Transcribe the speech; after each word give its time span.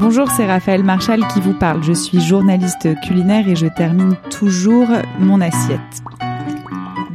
Bonjour, 0.00 0.30
c'est 0.30 0.46
Raphaël 0.46 0.84
Marchal 0.84 1.26
qui 1.34 1.40
vous 1.40 1.54
parle. 1.54 1.82
Je 1.82 1.92
suis 1.92 2.20
journaliste 2.20 2.88
culinaire 3.04 3.48
et 3.48 3.56
je 3.56 3.66
termine 3.66 4.14
toujours 4.30 4.86
mon 5.18 5.40
assiette. 5.40 5.80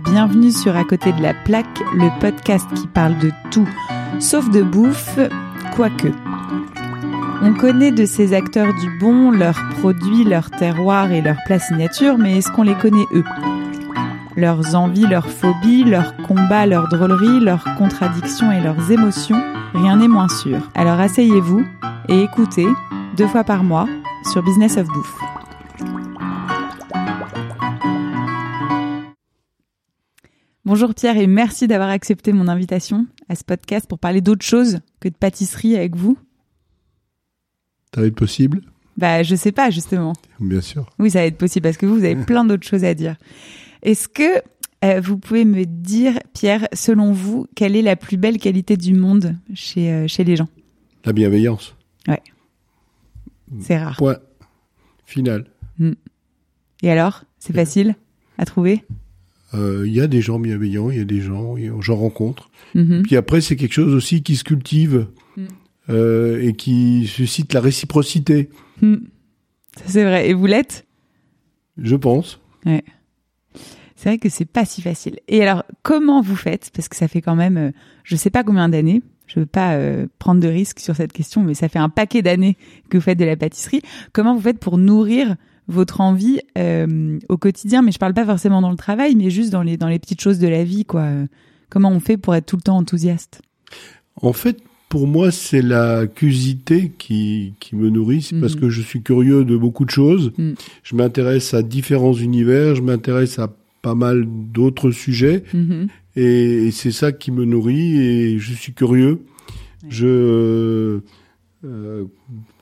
Bienvenue 0.03 0.51
sur 0.51 0.75
À 0.75 0.83
côté 0.83 1.13
de 1.13 1.21
la 1.21 1.33
plaque, 1.33 1.79
le 1.93 2.09
podcast 2.19 2.67
qui 2.75 2.87
parle 2.87 3.17
de 3.19 3.31
tout, 3.51 3.69
sauf 4.19 4.49
de 4.49 4.61
bouffe, 4.61 5.17
quoique. 5.73 6.09
On 7.41 7.53
connaît 7.53 7.93
de 7.93 8.05
ces 8.05 8.33
acteurs 8.33 8.73
du 8.73 8.99
bon 8.99 9.31
leurs 9.31 9.61
produits, 9.79 10.25
leur 10.25 10.51
terroir 10.51 11.09
et 11.13 11.21
leur 11.21 11.37
plat 11.45 11.59
signature, 11.59 12.17
mais 12.17 12.39
est-ce 12.39 12.51
qu'on 12.51 12.63
les 12.63 12.75
connaît 12.75 13.07
eux? 13.13 13.23
Leurs 14.35 14.75
envies, 14.75 15.07
leurs 15.07 15.29
phobies, 15.29 15.85
leurs 15.85 16.17
combats, 16.17 16.65
leurs 16.65 16.89
drôleries, 16.89 17.39
leurs 17.39 17.63
contradictions 17.77 18.51
et 18.51 18.59
leurs 18.59 18.91
émotions, 18.91 19.41
rien 19.73 19.97
n'est 19.97 20.07
moins 20.07 20.29
sûr. 20.29 20.59
Alors 20.75 20.99
asseyez-vous 20.99 21.65
et 22.09 22.21
écoutez, 22.21 22.67
deux 23.17 23.27
fois 23.27 23.43
par 23.43 23.63
mois, 23.63 23.87
sur 24.31 24.43
Business 24.43 24.77
of 24.77 24.87
Bouffe. 24.87 25.19
Bonjour 30.65 30.93
Pierre 30.93 31.17
et 31.17 31.27
merci 31.27 31.67
d'avoir 31.67 31.89
accepté 31.89 32.31
mon 32.31 32.47
invitation 32.47 33.05
à 33.27 33.35
ce 33.35 33.43
podcast 33.43 33.87
pour 33.87 33.99
parler 33.99 34.21
d'autre 34.21 34.45
chose 34.45 34.79
que 35.01 35.09
de 35.09 35.15
pâtisserie 35.15 35.75
avec 35.75 35.95
vous. 35.95 36.17
Ça 37.93 38.01
va 38.01 38.07
être 38.07 38.15
possible? 38.15 38.61
Bah 38.95 39.23
je 39.23 39.35
sais 39.35 39.51
pas 39.51 39.71
justement. 39.71 40.13
Bien 40.39 40.61
sûr. 40.61 40.89
Oui, 40.99 41.11
ça 41.11 41.19
va 41.19 41.25
être 41.25 41.37
possible 41.37 41.63
parce 41.63 41.77
que 41.77 41.85
vous, 41.85 41.95
vous 41.95 42.05
avez 42.05 42.15
plein 42.15 42.45
d'autres 42.45 42.65
choses 42.65 42.83
à 42.83 42.93
dire. 42.93 43.17
Est-ce 43.81 44.07
que 44.07 44.41
euh, 44.83 44.99
vous 45.01 45.17
pouvez 45.17 45.45
me 45.45 45.65
dire, 45.65 46.19
Pierre, 46.33 46.67
selon 46.73 47.11
vous, 47.13 47.47
quelle 47.55 47.75
est 47.75 47.81
la 47.81 47.95
plus 47.95 48.17
belle 48.17 48.37
qualité 48.37 48.77
du 48.77 48.93
monde 48.93 49.35
chez, 49.53 49.91
euh, 49.91 50.07
chez 50.07 50.23
les 50.23 50.35
gens? 50.35 50.47
La 51.05 51.13
bienveillance. 51.13 51.75
Ouais. 52.07 52.21
C'est 53.59 53.77
rare. 53.77 53.97
Point. 53.97 54.17
Final. 55.05 55.45
Et 56.81 56.89
alors? 56.91 57.23
C'est 57.39 57.53
facile 57.53 57.95
à 58.37 58.45
trouver? 58.45 58.83
Euh, 59.53 59.83
Il 59.85 59.93
y 59.93 60.01
a 60.01 60.07
des 60.07 60.21
gens 60.21 60.39
bienveillants, 60.39 60.89
il 60.89 60.97
y 60.97 61.01
a 61.01 61.05
des 61.05 61.21
gens, 61.21 61.55
j'en 61.81 61.95
rencontre. 61.95 62.49
Mhm. 62.73 63.03
Puis 63.03 63.15
après, 63.15 63.41
c'est 63.41 63.55
quelque 63.55 63.73
chose 63.73 63.93
aussi 63.93 64.23
qui 64.23 64.35
se 64.35 64.43
cultive 64.43 65.07
Mm. 65.35 65.45
euh, 65.89 66.41
et 66.41 66.53
qui 66.53 67.07
suscite 67.07 67.53
la 67.53 67.59
réciprocité, 67.61 68.49
Hmm. 68.81 68.95
Ça, 69.77 69.83
c'est 69.87 70.03
vrai. 70.03 70.29
Et 70.29 70.33
vous 70.33 70.45
l'êtes? 70.45 70.85
Je 71.77 71.95
pense. 71.95 72.39
Ouais. 72.65 72.83
C'est 73.95 74.09
vrai 74.09 74.17
que 74.17 74.29
c'est 74.29 74.45
pas 74.45 74.65
si 74.65 74.81
facile. 74.81 75.19
Et 75.27 75.41
alors, 75.43 75.63
comment 75.83 76.21
vous 76.21 76.35
faites? 76.35 76.71
Parce 76.75 76.89
que 76.89 76.95
ça 76.95 77.07
fait 77.07 77.21
quand 77.21 77.35
même, 77.35 77.57
euh, 77.57 77.71
je 78.03 78.15
sais 78.15 78.29
pas 78.29 78.43
combien 78.43 78.69
d'années. 78.69 79.01
Je 79.27 79.39
veux 79.39 79.45
pas 79.45 79.73
euh, 79.75 80.07
prendre 80.19 80.41
de 80.41 80.47
risques 80.47 80.79
sur 80.79 80.95
cette 80.95 81.13
question, 81.13 81.41
mais 81.43 81.53
ça 81.53 81.69
fait 81.69 81.79
un 81.79 81.89
paquet 81.89 82.21
d'années 82.21 82.57
que 82.89 82.97
vous 82.97 83.01
faites 83.03 83.17
de 83.19 83.25
la 83.25 83.35
pâtisserie. 83.37 83.81
Comment 84.11 84.35
vous 84.35 84.41
faites 84.41 84.59
pour 84.59 84.77
nourrir 84.77 85.35
votre 85.67 86.01
envie 86.01 86.39
euh, 86.57 87.17
au 87.29 87.37
quotidien? 87.37 87.81
Mais 87.81 87.91
je 87.91 87.99
parle 87.99 88.13
pas 88.13 88.25
forcément 88.25 88.61
dans 88.61 88.69
le 88.71 88.75
travail, 88.77 89.15
mais 89.15 89.29
juste 89.29 89.49
dans 89.51 89.63
les 89.63 89.77
dans 89.77 89.87
les 89.87 89.99
petites 89.99 90.21
choses 90.21 90.39
de 90.39 90.47
la 90.47 90.63
vie, 90.63 90.85
quoi. 90.85 91.07
Comment 91.69 91.89
on 91.89 91.99
fait 91.99 92.17
pour 92.17 92.35
être 92.35 92.45
tout 92.45 92.57
le 92.57 92.61
temps 92.61 92.77
enthousiaste? 92.77 93.41
En 94.21 94.33
fait, 94.33 94.57
pour 94.89 95.07
moi, 95.07 95.31
c'est 95.31 95.63
la 95.63 96.05
curiosité 96.05 96.91
qui, 96.99 97.53
qui 97.59 97.75
me 97.75 97.89
nourrit, 97.89 98.21
c'est 98.21 98.39
parce 98.39 98.53
Mhm. 98.53 98.59
que 98.61 98.69
je 98.69 98.81
suis 98.81 99.01
curieux 99.01 99.43
de 99.45 99.57
beaucoup 99.57 99.85
de 99.85 99.89
choses. 99.89 100.31
Mm. 100.37 100.51
Je 100.83 100.95
m'intéresse 100.95 101.53
à 101.55 101.63
différents 101.63 102.13
univers, 102.13 102.75
je 102.75 102.81
m'intéresse 102.83 103.39
à 103.39 103.51
pas 103.83 103.93
mal 103.93 104.25
d'autres 104.27 104.89
sujets. 104.89 105.43
Mhm. 105.53 105.87
Et, 106.15 106.67
et 106.67 106.71
c'est 106.71 106.91
ça 106.91 107.11
qui 107.11 107.31
me 107.31 107.45
nourrit 107.45 107.97
et 108.01 108.39
je 108.39 108.53
suis 108.53 108.73
curieux. 108.73 109.19
Je 109.89 111.01
euh, 111.65 112.05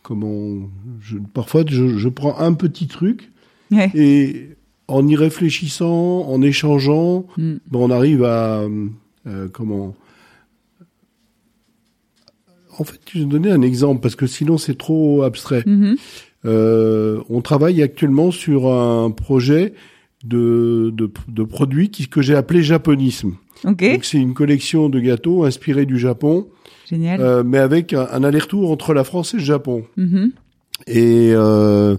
comment 0.03 0.69
je, 0.99 1.17
parfois 1.33 1.63
je, 1.67 1.97
je 1.97 2.09
prends 2.09 2.37
un 2.39 2.53
petit 2.53 2.87
truc 2.87 3.29
Ouais. 3.71 3.89
et 3.95 4.49
en 4.89 5.07
y 5.07 5.15
réfléchissant, 5.15 6.25
en 6.27 6.41
échangeant, 6.41 7.25
Mm. 7.37 7.53
ben, 7.71 7.79
on 7.79 7.89
arrive 7.91 8.23
à 8.25 8.63
euh, 9.27 9.47
comment 9.53 9.95
en 12.79 12.83
fait, 12.83 12.99
je 13.13 13.19
vais 13.19 13.25
donner 13.25 13.51
un 13.51 13.61
exemple 13.61 14.01
parce 14.01 14.15
que 14.15 14.27
sinon 14.27 14.57
c'est 14.57 14.77
trop 14.77 15.23
abstrait. 15.23 15.63
Mhm. 15.65 15.95
Euh, 16.45 17.21
on 17.29 17.41
travaille 17.41 17.83
actuellement 17.83 18.31
sur 18.31 18.71
un 18.73 19.11
projet 19.11 19.73
de, 20.23 20.91
de, 20.93 21.09
de 21.27 21.43
produits 21.43 21.89
qui, 21.89 22.07
que 22.07 22.21
j'ai 22.21 22.35
appelé 22.35 22.61
japonisme. 22.63 23.33
Ok. 23.65 23.83
Donc 23.83 24.05
c'est 24.05 24.17
une 24.19 24.33
collection 24.33 24.89
de 24.89 24.99
gâteaux 24.99 25.43
inspirés 25.43 25.85
du 25.85 25.97
Japon, 25.99 26.47
Génial. 26.89 27.21
euh, 27.21 27.43
mais 27.45 27.57
avec 27.59 27.93
un, 27.93 28.07
un 28.11 28.23
aller-retour 28.23 28.71
entre 28.71 28.93
la 28.93 29.03
France 29.03 29.33
et 29.33 29.37
le 29.37 29.43
Japon. 29.43 29.83
Mhm. 29.97 30.31
Et 30.87 31.31
euh, 31.33 31.95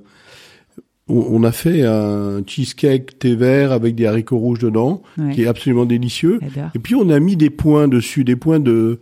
on, 1.08 1.26
on 1.30 1.44
a 1.44 1.52
fait 1.52 1.82
un 1.84 2.42
cheesecake 2.46 3.18
thé 3.18 3.34
vert 3.36 3.72
avec 3.72 3.94
des 3.94 4.06
haricots 4.06 4.38
rouges 4.38 4.58
dedans, 4.60 5.02
Ouais. 5.18 5.32
qui 5.34 5.42
est 5.42 5.46
absolument 5.46 5.84
délicieux. 5.84 6.38
J'adore. 6.42 6.70
Et 6.74 6.78
puis 6.78 6.94
on 6.94 7.08
a 7.10 7.20
mis 7.20 7.36
des 7.36 7.50
points 7.50 7.86
dessus, 7.88 8.24
des 8.24 8.36
points 8.36 8.60
de 8.60 8.98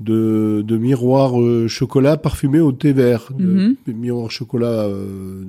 de, 0.00 0.62
de 0.66 0.76
miroir 0.78 1.40
euh, 1.40 1.68
chocolat 1.68 2.16
parfumé 2.16 2.58
au 2.58 2.72
thé 2.72 2.92
vert, 2.92 3.28
de- 3.38 3.44
Mhm. 3.44 3.76
miroir 3.94 4.30
chocolat 4.32 4.66
euh, 4.88 5.44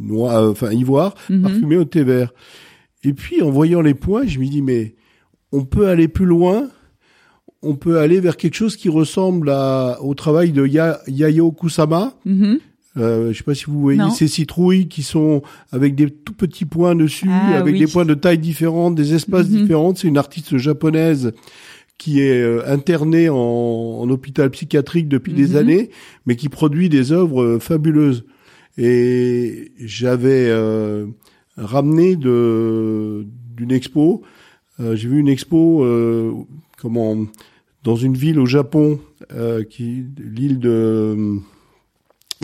noir, 0.00 0.34
euh, 0.36 0.50
enfin 0.50 0.72
ivoire 0.72 1.14
Mhm. 1.28 1.42
parfumé 1.42 1.76
au 1.76 1.84
thé 1.84 2.04
vert. 2.04 2.32
Et 3.04 3.12
puis 3.12 3.42
en 3.42 3.50
voyant 3.50 3.80
les 3.80 3.94
points, 3.94 4.26
je 4.26 4.38
me 4.38 4.46
dis 4.46 4.62
mais 4.62 4.94
on 5.52 5.64
peut 5.64 5.88
aller 5.88 6.08
plus 6.08 6.26
loin, 6.26 6.68
on 7.62 7.74
peut 7.76 7.98
aller 7.98 8.20
vers 8.20 8.36
quelque 8.36 8.54
chose 8.54 8.76
qui 8.76 8.88
ressemble 8.88 9.50
à, 9.50 9.98
au 10.02 10.14
travail 10.14 10.52
de 10.52 10.66
Ya- 10.66 11.00
Yayao 11.06 11.52
Kusama. 11.52 12.14
Mhm. 12.24 12.58
Euh, 12.96 13.32
je 13.32 13.38
sais 13.38 13.44
pas 13.44 13.54
si 13.54 13.66
vous 13.66 13.80
voyez 13.80 13.98
Non. 13.98 14.10
ces 14.10 14.26
citrouilles 14.26 14.88
qui 14.88 15.02
sont 15.04 15.42
avec 15.70 15.94
des 15.94 16.10
tout 16.10 16.32
petits 16.32 16.64
points 16.64 16.96
dessus, 16.96 17.28
Ah, 17.30 17.56
avec 17.58 17.74
oui. 17.74 17.80
des 17.80 17.86
points 17.86 18.04
de 18.04 18.14
taille 18.14 18.38
différentes, 18.38 18.96
des 18.96 19.14
espaces 19.14 19.48
Mhm. 19.48 19.56
différents. 19.60 19.94
C'est 19.94 20.08
une 20.08 20.18
artiste 20.18 20.56
japonaise 20.58 21.32
qui 21.96 22.20
est 22.20 22.40
euh, 22.42 22.62
internée 22.66 23.28
en, 23.28 23.36
en 23.36 24.08
hôpital 24.10 24.50
psychiatrique 24.50 25.08
depuis 25.08 25.32
des 25.32 25.48
Mhm. 25.50 25.56
années, 25.56 25.90
mais 26.26 26.34
qui 26.36 26.48
produit 26.48 26.88
des 26.88 27.12
œuvres 27.12 27.42
euh, 27.42 27.58
fabuleuses. 27.60 28.24
Et 28.76 29.72
j'avais 29.78 30.46
euh, 30.48 31.06
ramené 31.58 32.16
de 32.16 33.26
d'une 33.56 33.72
expo. 33.72 34.22
euh, 34.80 34.94
J'ai 34.96 35.08
vu 35.08 35.18
une 35.18 35.28
expo 35.28 35.84
euh, 35.84 36.32
comment 36.80 37.16
dans 37.84 37.96
une 37.96 38.14
ville 38.14 38.38
au 38.38 38.46
Japon, 38.46 39.00
euh, 39.32 39.64
qui 39.64 40.04
l'île 40.18 40.58
de 40.60 40.70
euh, 40.70 41.34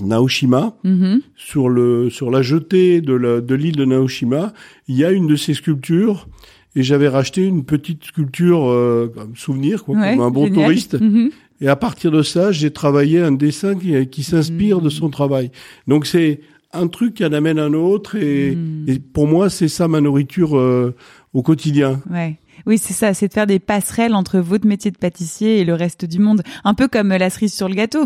Naoshima 0.02 0.76
Mhm. 0.82 1.20
sur 1.36 1.68
le 1.68 2.10
sur 2.10 2.30
la 2.30 2.42
jetée 2.42 3.00
de 3.00 3.12
la- 3.14 3.40
de 3.40 3.54
l'île 3.54 3.76
de 3.76 3.84
Naoshima, 3.84 4.52
il 4.88 4.96
y 4.96 5.04
a 5.04 5.12
une 5.12 5.26
de 5.28 5.36
ces 5.36 5.54
sculptures 5.54 6.26
et 6.74 6.82
j'avais 6.82 7.08
racheté 7.08 7.44
une 7.44 7.64
petite 7.64 8.02
sculpture 8.04 8.68
euh, 8.68 9.12
souvenir 9.36 9.84
quoi, 9.84 9.96
Ouais, 9.96 10.16
comme 10.16 10.24
un 10.24 10.30
bon 10.30 10.46
génial. 10.46 10.64
touriste 10.64 11.00
Mhm. 11.00 11.30
et 11.60 11.68
à 11.68 11.76
partir 11.76 12.10
de 12.10 12.22
ça, 12.22 12.50
j'ai 12.50 12.72
travaillé 12.72 13.20
un 13.20 13.30
dessin 13.30 13.76
qui, 13.76 14.06
qui 14.08 14.24
s'inspire 14.24 14.80
de 14.80 14.88
son 14.88 15.10
travail. 15.10 15.52
Donc 15.86 16.06
c'est 16.06 16.40
un 16.74 16.88
truc 16.88 17.14
qui 17.14 17.24
en 17.24 17.32
amène 17.32 17.58
un 17.58 17.72
autre 17.74 18.16
et, 18.16 18.54
Mm. 18.56 18.84
et 18.88 18.98
pour 18.98 19.26
moi, 19.26 19.48
c'est 19.50 19.68
ça 19.68 19.88
ma 19.88 20.00
nourriture 20.00 20.56
euh, 20.58 20.94
au 21.32 21.42
quotidien. 21.42 22.00
Ouais. 22.10 22.38
Oui, 22.66 22.78
c'est 22.78 22.94
ça, 22.94 23.12
c'est 23.14 23.28
de 23.28 23.32
faire 23.32 23.46
des 23.46 23.58
passerelles 23.58 24.14
entre 24.14 24.38
votre 24.38 24.66
métier 24.66 24.90
de 24.90 24.96
pâtissier 24.96 25.58
et 25.60 25.64
le 25.64 25.74
reste 25.74 26.04
du 26.04 26.18
monde. 26.18 26.42
Un 26.64 26.74
peu 26.74 26.88
comme 26.88 27.08
la 27.08 27.28
cerise 27.30 27.52
sur 27.52 27.68
le 27.68 27.74
gâteau. 27.74 28.04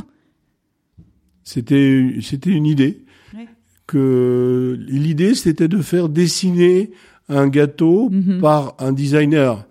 C'était 1.44 2.16
c'était 2.20 2.50
une 2.50 2.66
idée 2.66 3.04
Ouais. 3.34 3.46
que 3.86 4.78
l'idée 4.88 5.34
c'était 5.34 5.68
de 5.68 5.78
faire 5.80 6.08
dessiner 6.08 6.90
un 7.28 7.48
gâteau 7.48 8.08
Mhm. 8.10 8.40
par 8.40 8.74
un 8.78 8.92
designer. 8.92 9.66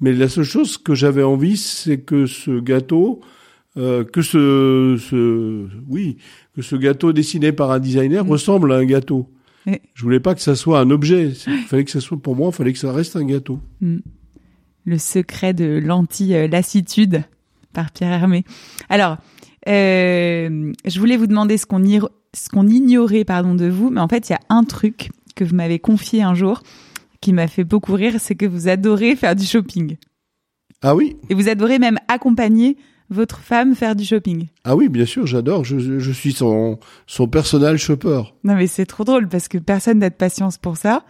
Mais 0.00 0.12
la 0.12 0.28
seule 0.28 0.44
chose 0.44 0.76
que 0.76 0.94
j'avais 0.94 1.22
envie, 1.22 1.56
c'est 1.56 1.98
que 1.98 2.26
ce 2.26 2.60
gâteau, 2.60 3.20
euh, 3.78 4.04
que 4.04 4.20
ce, 4.22 4.96
ce, 5.00 5.66
oui, 5.88 6.18
que 6.56 6.62
ce 6.62 6.74
gâteau 6.74 7.12
dessiné 7.12 7.52
par 7.52 7.70
un 7.70 7.78
designer 7.78 8.24
Mhm. 8.24 8.30
ressemble 8.30 8.72
à 8.72 8.76
un 8.76 8.84
gâteau. 8.84 9.30
Ouais. 9.66 9.82
Je 9.94 10.02
voulais 10.02 10.20
pas 10.20 10.34
que 10.34 10.40
ça 10.40 10.54
soit 10.56 10.80
un 10.80 10.90
objet. 10.90 11.28
Il 11.46 11.58
fallait 11.66 11.84
que 11.84 11.90
ça 11.90 12.00
soit, 12.00 12.16
pour 12.16 12.34
moi, 12.36 12.48
il 12.52 12.54
fallait 12.56 12.72
que 12.72 12.78
ça 12.78 12.92
reste 12.92 13.16
un 13.16 13.24
gâteau. 13.24 13.60
Mm. 13.80 13.98
Le 14.86 14.98
secret 14.98 15.52
de 15.54 15.80
l'anti-lassitude 15.84 17.22
par 17.72 17.90
Pierre 17.90 18.12
Hermé. 18.12 18.44
Alors, 18.88 19.18
euh, 19.68 20.72
je 20.84 20.98
voulais 21.00 21.16
vous 21.16 21.26
demander 21.26 21.56
ce 21.58 21.66
qu'on 21.66 21.82
ir- 21.82 22.08
ce 22.34 22.48
qu'on 22.48 22.66
ignorait 22.68 23.24
pardon 23.24 23.54
de 23.54 23.66
vous, 23.66 23.90
mais 23.90 24.00
en 24.00 24.08
fait, 24.08 24.28
il 24.28 24.32
y 24.32 24.34
a 24.36 24.40
un 24.48 24.62
truc 24.64 25.10
que 25.34 25.44
vous 25.44 25.54
m'avez 25.54 25.78
confié 25.78 26.22
un 26.22 26.34
jour 26.34 26.62
qui 27.20 27.32
m'a 27.32 27.48
fait 27.48 27.64
beaucoup 27.64 27.94
rire, 27.94 28.14
c'est 28.18 28.34
que 28.36 28.46
vous 28.46 28.68
adorez 28.68 29.16
faire 29.16 29.34
du 29.34 29.44
shopping. 29.44 29.96
Ah 30.82 30.94
oui, 30.94 31.16
Et 31.30 31.34
vous 31.34 31.48
adorez 31.48 31.78
même 31.78 31.98
accompagner 32.08 32.76
votre 33.10 33.38
femme 33.40 33.74
faire 33.74 33.94
du 33.96 34.04
shopping. 34.04 34.46
ah 34.64 34.74
oui, 34.76 34.88
bien 34.88 35.06
sûr, 35.06 35.26
j'adore. 35.26 35.64
Je, 35.64 35.78
je 35.98 36.12
suis 36.12 36.32
son, 36.32 36.78
son 37.06 37.28
personnel 37.28 37.78
shopper. 37.78 38.22
Non 38.44 38.54
mais 38.56 38.66
c'est 38.66 38.86
trop 38.86 39.04
drôle 39.04 39.28
parce 39.28 39.48
que 39.48 39.58
personne 39.58 39.98
n'a 40.00 40.10
de 40.10 40.14
patience 40.14 40.58
pour 40.58 40.76
ça. 40.76 41.04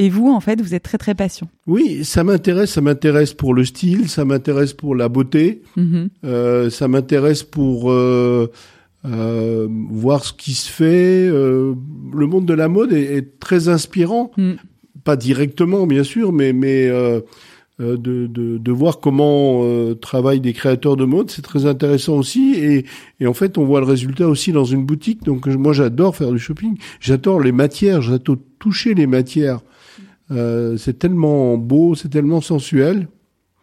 Et 0.00 0.10
vous, 0.10 0.28
en 0.30 0.38
fait, 0.38 0.60
vous 0.62 0.74
êtes 0.76 0.84
très 0.84 0.96
très 0.98 1.16
patient. 1.16 1.48
Oui, 1.66 2.04
ça 2.04 2.22
m'intéresse. 2.22 2.70
Ça 2.70 2.80
m'intéresse 2.80 3.34
pour 3.34 3.52
le 3.52 3.64
style, 3.64 4.08
ça 4.08 4.24
m'intéresse 4.24 4.72
pour 4.72 4.94
la 4.94 5.08
beauté, 5.08 5.62
Mhm. 5.76 6.08
euh, 6.24 6.70
ça 6.70 6.86
m'intéresse 6.86 7.42
pour 7.42 7.90
euh, 7.90 8.48
euh, 9.04 9.66
voir 9.90 10.24
ce 10.24 10.32
qui 10.32 10.54
se 10.54 10.70
fait. 10.70 11.28
Le 11.28 11.74
monde 12.26 12.46
de 12.46 12.54
la 12.54 12.68
mode 12.68 12.92
est, 12.92 13.16
est 13.16 13.38
très 13.40 13.68
inspirant, 13.68 14.30
Mm. 14.36 14.52
pas 15.04 15.16
directement 15.16 15.86
bien 15.86 16.04
sûr, 16.04 16.32
mais 16.32 16.52
mais 16.52 16.88
de, 17.80 18.26
de, 18.26 18.58
de 18.58 18.72
voir 18.72 18.98
comment 18.98 19.60
euh, 19.62 19.94
travaillent 19.94 20.40
des 20.40 20.52
créateurs 20.52 20.96
de 20.96 21.04
mode, 21.04 21.30
c'est 21.30 21.42
très 21.42 21.66
intéressant 21.66 22.14
aussi. 22.14 22.54
Et, 22.54 22.84
et 23.20 23.26
en 23.26 23.34
fait, 23.34 23.56
on 23.56 23.64
voit 23.64 23.80
le 23.80 23.86
résultat 23.86 24.26
aussi 24.26 24.50
dans 24.52 24.64
une 24.64 24.84
boutique. 24.84 25.22
Donc 25.22 25.46
euh, 25.46 25.56
moi, 25.56 25.72
j'adore 25.72 26.16
faire 26.16 26.32
du 26.32 26.38
shopping. 26.38 26.76
J'adore 27.00 27.40
les 27.40 27.52
matières. 27.52 28.02
J'adore 28.02 28.36
toucher 28.58 28.94
les 28.94 29.06
matières. 29.06 29.60
Euh, 30.30 30.76
c'est 30.76 30.98
tellement 30.98 31.56
beau, 31.56 31.94
c'est 31.94 32.08
tellement 32.08 32.40
sensuel. 32.40 33.08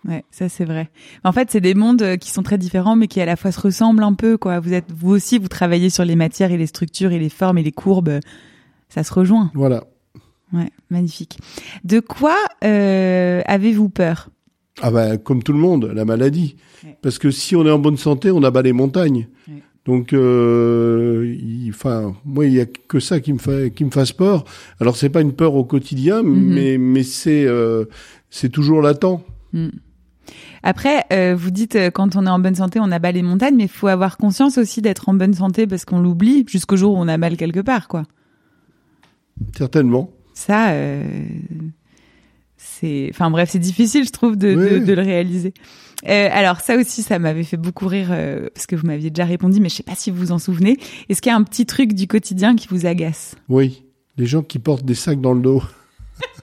Ouais, 0.08 0.24
ça 0.32 0.50
c'est 0.50 0.66
vrai. 0.66 0.90
En 1.24 1.32
fait, 1.32 1.50
c'est 1.52 1.62
des 1.62 1.74
mondes 1.74 2.02
euh, 2.02 2.16
qui 2.16 2.32
sont 2.32 2.44
très 2.44 2.58
différents, 2.58 2.96
mais 2.96 3.08
qui 3.08 3.20
à 3.22 3.26
la 3.26 3.36
fois 3.36 3.52
se 3.52 3.60
ressemblent 3.60 4.04
un 4.04 4.14
peu. 4.14 4.38
Quoi. 4.38 4.60
Vous 4.60 4.74
êtes, 4.74 4.92
vous 4.96 5.10
aussi, 5.10 5.40
vous 5.40 5.48
travaillez 5.48 5.90
sur 5.90 6.06
les 6.06 6.16
matières 6.16 6.52
et 6.52 6.58
les 6.58 6.68
structures 6.68 7.12
et 7.12 7.20
les 7.20 7.30
formes 7.30 7.58
et 7.58 7.64
les 7.64 7.72
courbes. 7.72 8.20
Ça 8.88 9.04
se 9.04 9.14
rejoint. 9.14 9.52
Voilà. 9.56 9.84
Ouais, 10.56 10.72
magnifique. 10.90 11.38
De 11.84 12.00
quoi 12.00 12.38
euh, 12.64 13.42
avez-vous 13.46 13.90
peur? 13.90 14.30
Ah 14.82 14.90
ben, 14.92 15.18
comme 15.18 15.44
tout 15.44 15.54
le 15.54 15.60
monde, 15.60 15.92
la 15.94 16.06
maladie. 16.06 16.56
Ouais. 16.84 16.98
Parce 17.02 17.20
que 17.20 17.30
si 17.32 17.56
on 17.56 17.66
est 17.66 17.72
en 17.72 17.80
bonne 17.80 17.98
santé, 17.98 18.32
on 18.32 18.42
abat 18.44 18.62
les 18.62 18.74
montagnes. 18.74 19.28
Ouais. 19.48 19.62
Donc, 19.86 20.14
euh, 20.14 21.36
il- 21.40 21.70
enfin, 21.70 22.16
moi, 22.26 22.46
il 22.46 22.54
y 22.54 22.60
a 22.62 22.66
que 22.66 23.00
ça 23.00 23.20
qui 23.20 23.32
me 23.34 23.38
fait 23.38 23.72
qui 23.76 23.86
me 23.86 23.92
fasse 23.92 24.12
peur. 24.12 24.44
Alors, 24.80 24.96
c'est 24.98 25.10
pas 25.10 25.22
une 25.22 25.34
peur 25.34 25.54
au 25.56 25.64
quotidien, 25.64 26.24
Mhm. 26.24 26.54
mais 26.54 26.78
mais 26.78 27.04
c'est 27.04 27.46
euh, 27.46 27.86
c'est 28.30 28.50
toujours 28.50 28.82
latent. 28.82 29.22
Hmm. 29.54 29.70
Après, 30.64 31.04
euh, 31.14 31.36
vous 31.38 31.52
dites 31.52 31.76
euh, 31.76 31.92
quand 31.92 32.16
on 32.16 32.26
est 32.26 32.30
en 32.30 32.40
bonne 32.40 32.56
santé, 32.56 32.80
on 32.82 32.92
abat 32.92 33.12
les 33.12 33.22
montagnes, 33.22 33.56
mais 33.56 33.66
il 33.66 33.70
faut 33.70 33.88
avoir 33.88 34.18
conscience 34.18 34.58
aussi 34.58 34.82
d'être 34.82 35.08
en 35.10 35.14
bonne 35.14 35.36
santé 35.36 35.68
parce 35.68 35.86
qu'on 35.86 36.00
l'oublie 36.02 36.44
jusqu'au 36.50 36.76
jour 36.78 36.96
où 36.96 36.98
on 36.98 37.08
a 37.08 37.18
mal 37.18 37.38
quelque 37.38 37.60
part, 37.60 37.88
quoi. 37.88 38.04
Certainement. 39.56 40.10
Ça, 40.36 40.72
euh, 40.74 41.02
c'est, 42.58 43.08
enfin 43.12 43.32
bref, 43.32 43.50
c'est 43.52 43.60
difficile, 43.60 44.06
je 44.06 44.12
trouve, 44.12 44.36
de, 44.38 44.54
Oui. 44.56 44.80
de, 44.82 44.86
de 44.86 44.94
le 44.94 45.02
réaliser. 45.02 45.54
Euh, 46.08 46.30
alors 46.32 46.60
ça 46.60 46.76
aussi, 46.78 47.02
ça 47.02 47.18
m'avait 47.20 47.44
fait 47.44 47.58
beaucoup 47.58 47.88
rire 47.88 48.10
euh, 48.12 48.50
parce 48.54 48.68
que 48.68 48.76
vous 48.76 48.86
m'aviez 48.86 49.10
déjà 49.10 49.26
répondu, 49.26 49.60
mais 49.60 49.70
je 49.70 49.76
sais 49.76 49.84
pas 49.84 49.96
si 49.96 50.12
vous 50.12 50.18
vous 50.18 50.32
en 50.32 50.38
souvenez. 50.40 50.78
Est-ce 51.10 51.22
qu'il 51.22 51.32
y 51.32 51.34
a 51.34 51.38
un 51.38 51.44
petit 51.44 51.66
truc 51.66 51.94
du 51.94 52.06
quotidien 52.08 52.56
qui 52.56 52.68
vous 52.70 52.86
agace? 52.86 53.36
Oui. 53.50 53.84
Les 54.18 54.26
gens 54.28 54.44
qui 54.44 54.60
portent 54.60 54.86
des 54.86 54.94
sacs 54.94 55.20
dans 55.22 55.34
le 55.34 55.42
dos. 55.42 55.64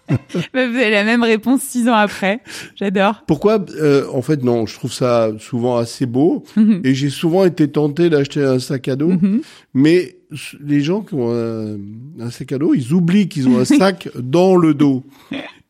Bah, 0.09 0.19
Vous 0.53 0.77
avez 0.77 0.91
la 0.91 1.05
même 1.05 1.23
réponse 1.23 1.63
six 1.63 1.89
ans 1.89 1.95
après. 1.95 2.41
J'adore. 2.77 3.23
Pourquoi 3.27 3.65
euh, 3.77 4.05
En 4.13 4.21
fait, 4.21 4.43
non. 4.43 4.67
Je 4.67 4.75
trouve 4.75 4.93
ça 4.93 5.31
souvent 5.39 5.77
assez 5.77 6.05
beau. 6.05 6.45
Mhm. 6.57 6.83
Et 6.85 6.95
j'ai 6.95 7.09
souvent 7.09 7.45
été 7.47 7.69
tenté 7.71 8.11
d'acheter 8.11 8.43
un 8.45 8.59
sac 8.59 8.89
à 8.89 8.97
dos. 8.97 9.09
Mhm. 9.11 9.41
Mais 9.75 10.17
les 10.61 10.81
gens 10.81 11.03
qui 11.03 11.15
ont 11.15 11.33
un, 11.33 11.77
un 12.21 12.31
sac 12.31 12.53
à 12.53 12.59
dos, 12.59 12.75
ils 12.75 12.93
oublient 12.93 13.29
qu'ils 13.29 13.49
ont 13.49 13.59
un 13.59 13.65
sac 13.65 14.09
dans 14.17 14.57
le 14.57 14.75
dos. 14.75 15.05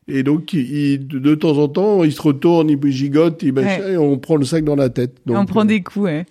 Et 0.07 0.23
donc, 0.23 0.53
ils, 0.53 1.07
de, 1.07 1.35
temps 1.35 1.57
en 1.57 1.67
temps, 1.67 2.03
ils 2.03 2.11
se 2.11 2.21
retournent, 2.21 2.69
ils 2.69 2.91
gigotent, 2.91 3.41
ils 3.43 3.53
machin, 3.53 3.87
et 3.87 3.97
on 3.97 4.17
prend 4.17 4.35
le 4.35 4.45
sac 4.45 4.63
dans 4.63 4.75
la 4.75 4.89
tête. 4.89 5.17
Donc, 5.25 5.37
on 5.37 5.45
prend 5.45 5.61
euh, 5.61 5.65
des 5.65 5.81
coups, 5.81 6.05
ouais. 6.05 6.25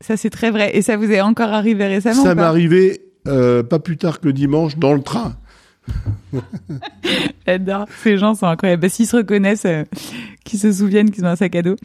Ça 0.00 0.16
c'est 0.16 0.30
très 0.30 0.50
vrai. 0.50 0.76
Et 0.76 0.82
ça 0.82 0.96
vous 0.96 1.10
est 1.10 1.20
encore 1.20 1.52
arrivé 1.52 1.86
récemment 1.86 2.22
Ça 2.22 2.34
m'est 2.34 2.42
arrivé 2.42 3.00
euh, 3.28 3.62
pas 3.62 3.78
plus 3.78 3.96
tard 3.96 4.20
que 4.20 4.28
dimanche 4.28 4.76
dans 4.76 4.92
le 4.92 5.00
train. 5.02 5.36
J'adore. 7.46 7.86
Ces 8.02 8.18
gens 8.18 8.34
sont 8.34 8.46
incroyables. 8.46 8.82
Bah, 8.82 8.88
S'ils 8.88 9.06
se 9.06 9.16
reconnaissent, 9.16 9.64
euh, 9.64 9.84
qu'ils 10.44 10.58
se 10.58 10.70
souviennent 10.72 11.10
qu'ils 11.10 11.24
ont 11.24 11.28
un 11.28 11.36
sac 11.36 11.54
à 11.54 11.62
dos. 11.62 11.76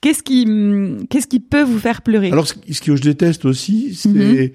Qu'est-ce 0.00 0.22
qui, 0.22 0.46
qu'est-ce 1.10 1.26
qui 1.26 1.40
peut 1.40 1.62
vous 1.62 1.80
faire 1.80 2.02
pleurer? 2.02 2.30
Alors, 2.30 2.46
ce, 2.46 2.54
ce 2.70 2.80
que 2.80 2.94
je 2.94 3.02
déteste 3.02 3.44
aussi, 3.44 3.94
c'est 3.96 4.08
Mhm. 4.10 4.50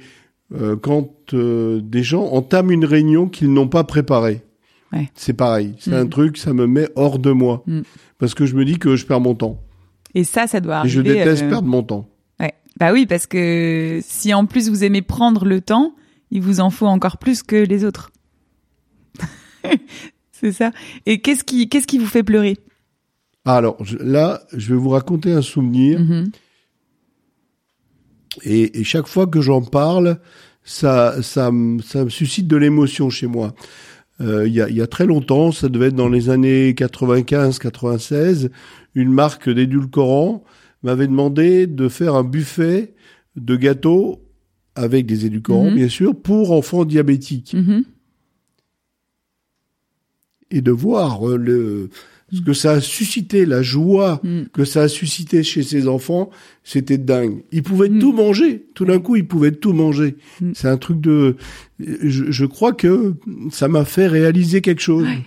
Euh, 0.56 0.76
quand 0.76 1.10
euh, 1.34 1.82
des 1.82 2.04
gens 2.04 2.26
entament 2.26 2.72
une 2.72 2.86
réunion 2.86 3.28
qu'ils 3.28 3.52
n'ont 3.54 3.68
pas 3.68 3.84
préparée. 3.84 4.42
Ouais. 4.92 5.10
C'est 5.16 5.34
pareil. 5.34 5.74
C'est 5.80 5.94
un 5.96 6.06
truc, 6.08 6.38
ça 6.38 6.54
me 6.54 6.68
met 6.68 6.88
hors 6.96 7.18
de 7.20 7.32
moi. 7.32 7.64
Mhm. 7.66 7.84
Parce 8.20 8.34
que 8.36 8.46
je 8.46 8.56
me 8.56 8.64
dis 8.64 8.78
que 8.78 8.96
je 8.96 9.06
perds 9.06 9.22
mon 9.22 9.34
temps. 9.36 9.60
Et 10.14 10.24
ça, 10.24 10.46
ça 10.48 10.60
doit 10.60 10.76
Et 10.76 10.78
arriver. 10.78 10.94
je 10.96 11.02
déteste 11.02 11.44
euh, 11.44 11.50
perdre 11.50 11.68
mon 11.68 11.82
temps. 11.82 12.08
Ouais. 12.40 12.54
Bah 12.80 12.94
oui, 12.94 13.06
parce 13.08 13.26
que 13.26 14.00
si 14.04 14.34
en 14.34 14.46
plus 14.46 14.70
vous 14.70 14.84
aimez 14.84 15.02
prendre 15.02 15.46
le 15.46 15.62
temps, 15.62 15.96
il 16.30 16.42
vous 16.42 16.60
en 16.60 16.70
faut 16.70 16.86
encore 16.88 17.18
plus 17.18 17.42
que 17.42 17.56
les 17.56 17.84
autres. 17.86 18.12
c'est 20.32 20.52
ça. 20.52 20.72
Et 21.06 21.20
qu'est-ce 21.22 21.44
qui, 21.44 21.70
qu'est-ce 21.70 21.88
qui 21.88 21.98
vous 21.98 22.06
fait 22.06 22.24
pleurer? 22.24 22.58
Ah, 23.46 23.58
alors, 23.58 23.84
je- 23.84 23.98
là, 23.98 24.42
je 24.56 24.74
vais 24.74 24.80
vous 24.80 24.90
raconter 24.90 25.32
un 25.32 25.42
souvenir. 25.42 26.00
Mhm. 26.00 26.32
Et, 28.44 28.80
et 28.80 28.84
chaque 28.84 29.08
fois 29.08 29.28
que 29.28 29.42
j'en 29.42 29.62
parle, 29.62 30.20
ça, 30.64 31.22
ça, 31.22 31.52
me- 31.52 31.82
ça 31.82 32.04
me 32.06 32.10
suscite 32.10 32.48
de 32.48 32.58
l'émotion 32.58 33.10
chez 33.10 33.28
moi. 33.28 33.54
Euh, 34.22 34.48
Il 34.48 34.54
y, 34.54 34.62
a, 34.62 34.70
y 34.70 34.82
a 34.82 34.88
très 34.88 35.06
longtemps, 35.06 35.52
ça 35.52 35.70
devait 35.70 35.88
être 35.88 35.96
dans 35.96 36.10
les 36.10 36.30
années 36.30 36.74
95-96, 36.74 38.50
une 38.96 39.12
marque 39.12 39.50
d'édulcorants 39.50 40.44
m'avait 40.84 41.08
demandé 41.08 41.66
de 41.68 41.88
faire 41.90 42.16
un 42.16 42.24
buffet 42.24 42.94
de 43.36 43.56
gâteaux 43.56 44.22
avec 44.76 45.06
des 45.06 45.26
édulcorants, 45.26 45.70
Mhm. 45.70 45.76
bien 45.76 45.90
sûr, 45.90 46.16
pour 46.16 46.52
enfants 46.52 46.86
diabétiques. 46.86 47.54
Mhm. 47.54 47.84
Et 50.52 50.62
de 50.62 50.72
voir 50.72 51.28
euh, 51.28 51.36
le, 51.38 51.90
ce 52.32 52.42
que 52.42 52.54
ça 52.54 52.72
a 52.74 52.82
suscité, 52.82 53.46
la 53.46 53.62
joie 53.62 54.20
Mhm. 54.24 54.48
que 54.54 54.66
ça 54.66 54.84
a 54.84 54.88
suscité 54.88 55.44
chez 55.44 55.62
ces 55.64 55.88
enfants, 55.88 56.30
c'était 56.64 56.98
dingue. 56.98 57.44
Ils 57.52 57.64
pouvaient 57.64 57.90
Mm. 57.90 58.00
tout 58.00 58.14
manger. 58.14 58.66
Tout 58.74 58.86
d'un 58.86 59.00
coup, 59.00 59.16
ils 59.16 59.28
pouvaient 59.28 59.52
tout 59.52 59.74
manger. 59.74 60.16
Mm. 60.42 60.52
C'est 60.56 60.68
un 60.68 60.78
truc 60.78 61.00
de. 61.02 61.36
Je, 61.80 62.32
je 62.32 62.46
crois 62.46 62.74
que 62.74 63.16
ça 63.52 63.68
m'a 63.68 63.86
fait 63.86 64.08
réaliser 64.08 64.62
quelque 64.62 64.82
chose. 64.82 65.04
Ouais. 65.06 65.20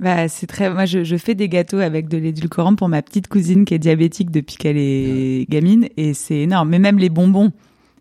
Bah, 0.00 0.28
c'est 0.28 0.46
très. 0.46 0.72
Moi, 0.72 0.86
je, 0.86 1.04
je 1.04 1.16
fais 1.16 1.34
des 1.34 1.48
gâteaux 1.48 1.78
avec 1.78 2.08
de 2.08 2.18
l'édulcorant 2.18 2.74
pour 2.74 2.88
ma 2.88 3.00
petite 3.02 3.28
cousine 3.28 3.64
qui 3.64 3.74
est 3.74 3.78
diabétique 3.78 4.30
depuis 4.30 4.56
qu'elle 4.56 4.76
est 4.76 5.46
gamine, 5.48 5.88
et 5.96 6.14
c'est 6.14 6.38
énorme. 6.40 6.68
Mais 6.70 6.78
même 6.80 6.98
les 6.98 7.10
bonbons, 7.10 7.52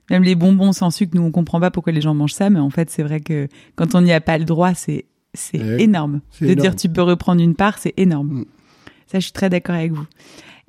même 0.09 0.23
les 0.23 0.35
bonbons 0.35 0.71
sans 0.73 0.89
sucre, 0.89 1.11
nous 1.15 1.21
on 1.21 1.31
comprend 1.31 1.59
pas 1.59 1.69
pourquoi 1.71 1.93
les 1.93 2.01
gens 2.01 2.13
mangent 2.15 2.33
ça, 2.33 2.49
mais 2.49 2.59
en 2.59 2.69
fait, 2.71 2.89
c'est 2.89 3.03
vrai 3.03 3.19
que 3.19 3.47
quand 3.75 3.93
on 3.95 4.01
n'y 4.01 4.11
a 4.11 4.21
pas 4.21 4.37
le 4.39 4.45
droit, 4.45 4.73
c'est 4.73 5.05
c'est 5.33 5.59
Ouais, 5.61 5.81
énorme. 5.83 6.21
De 6.41 6.47
énorme. 6.47 6.59
dire 6.61 6.75
tu 6.75 6.89
peux 6.89 7.01
reprendre 7.01 7.41
une 7.41 7.55
part, 7.55 7.77
c'est 7.77 7.93
énorme. 7.97 8.39
Mm. 8.41 8.45
Ça, 9.07 9.19
je 9.19 9.23
suis 9.25 9.31
très 9.33 9.49
d'accord 9.49 9.75
avec 9.75 9.91
vous. 9.91 10.05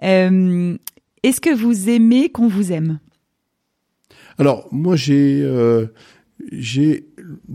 Euh, 0.02 0.76
Est-ce 1.22 1.40
que 1.40 1.54
vous 1.54 1.88
aimez 1.88 2.28
qu'on 2.30 2.48
vous 2.48 2.72
aime? 2.72 2.98
Alors 4.38 4.66
moi, 4.72 4.96
j'ai 4.96 5.40
euh, 5.42 5.86
j'ai 6.52 7.06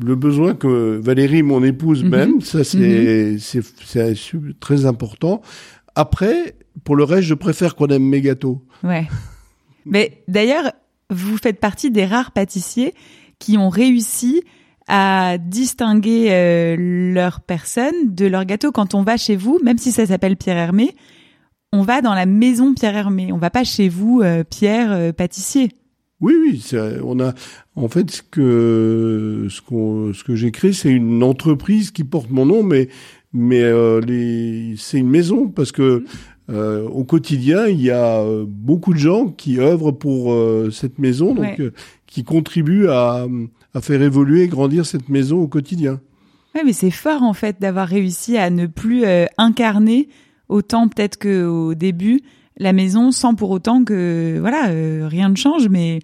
le 0.02 0.16
besoin 0.16 0.56
que 0.56 0.98
Valérie, 0.98 1.44
mon 1.44 1.64
épouse, 1.64 2.04
Mhm. 2.04 2.10
m'aime. 2.10 2.42
Ça, 2.42 2.64
c'est 2.64 3.38
su- 3.38 4.56
très 4.60 4.86
important. 4.86 5.42
Après, 5.96 6.56
pour 6.84 6.96
le 6.96 7.04
reste, 7.04 7.24
je 7.28 7.34
préfère 7.34 7.76
qu'on 7.76 7.88
aime 7.88 8.04
mes 8.06 8.22
gâteaux. 8.22 8.64
Ouais. 8.84 9.08
Mais 9.86 10.24
d'ailleurs, 10.28 10.72
vous 11.10 11.38
faites 11.38 11.60
partie 11.60 11.92
des 11.92 12.06
rares 12.06 12.32
pâtissiers 12.32 12.94
qui 13.40 13.58
ont 13.58 13.70
réussi 13.70 14.44
à 14.90 15.38
distinguer 15.38 16.28
euh, 16.32 16.76
leur 17.14 17.42
personne 17.42 17.94
de 18.16 18.26
leur 18.26 18.44
gâteau. 18.44 18.72
Quand 18.72 18.96
on 18.96 19.04
va 19.04 19.16
chez 19.18 19.36
vous, 19.36 19.60
même 19.64 19.78
si 19.78 19.92
ça 19.92 20.06
s'appelle 20.08 20.36
Pierre 20.36 20.58
Hermé, 20.58 20.96
on 21.72 21.84
va 21.84 22.02
dans 22.02 22.16
la 22.16 22.26
maison 22.26 22.74
Pierre 22.74 22.98
Hermé. 22.98 23.32
On 23.32 23.38
va 23.38 23.52
pas 23.52 23.64
chez 23.64 23.88
vous, 23.88 24.22
euh, 24.24 24.44
Pierre 24.44 24.92
euh, 24.92 25.12
pâtissier. 25.14 25.70
Oui, 26.22 26.34
oui, 26.42 26.62
on 27.06 27.20
a 27.22 27.34
en 27.76 27.88
fait 27.88 28.12
ce 28.12 28.22
que 28.22 29.48
ce 29.50 29.62
qu'on 29.62 30.12
ce 30.12 30.26
que 30.26 30.36
j'ai 30.36 30.52
créé, 30.52 30.74
c'est 30.74 30.90
une 30.90 31.24
entreprise 31.24 31.92
qui 31.92 32.04
porte 32.04 32.30
mon 32.30 32.46
nom, 32.46 32.62
mais 32.62 32.90
mais 33.32 33.62
euh, 33.62 34.02
les 34.02 34.74
c'est 34.76 34.98
une 34.98 35.10
maison 35.10 35.48
parce 35.48 35.72
que 35.72 36.04
euh, 36.50 36.86
au 36.90 37.06
quotidien 37.06 37.68
il 37.68 37.80
y 37.82 37.92
a 37.92 38.22
beaucoup 38.48 38.94
de 38.94 39.00
gens 39.00 39.28
qui 39.28 39.60
œuvrent 39.62 39.94
pour 39.94 40.34
euh, 40.34 40.72
cette 40.72 41.00
maison, 41.00 41.34
donc 41.36 41.58
Ouais. 41.58 41.72
qui 42.06 42.26
contribuent 42.26 42.90
à 42.90 43.26
à 43.74 43.82
faire 43.82 44.02
évoluer 44.02 44.44
et 44.44 44.48
grandir 44.48 44.86
cette 44.86 45.10
maison 45.10 45.40
au 45.40 45.48
quotidien. 45.48 46.00
Ouais, 46.56 46.62
mais 46.66 46.74
c'est 46.74 46.92
fort 46.92 47.22
en 47.24 47.34
fait 47.34 47.58
d'avoir 47.62 47.88
réussi 47.88 48.38
à 48.38 48.50
ne 48.50 48.66
plus 48.66 49.06
euh, 49.06 49.26
incarner 49.38 50.10
autant 50.48 50.88
peut-être 50.88 51.20
qu'au 51.20 51.76
début 51.76 52.22
la 52.58 52.74
maison 52.74 53.12
sans 53.12 53.36
pour 53.36 53.52
autant 53.52 53.84
que 53.84 54.38
voilà 54.40 54.70
euh, 54.70 55.08
rien 55.08 55.30
ne 55.30 55.36
change, 55.36 55.70
mais 55.70 56.00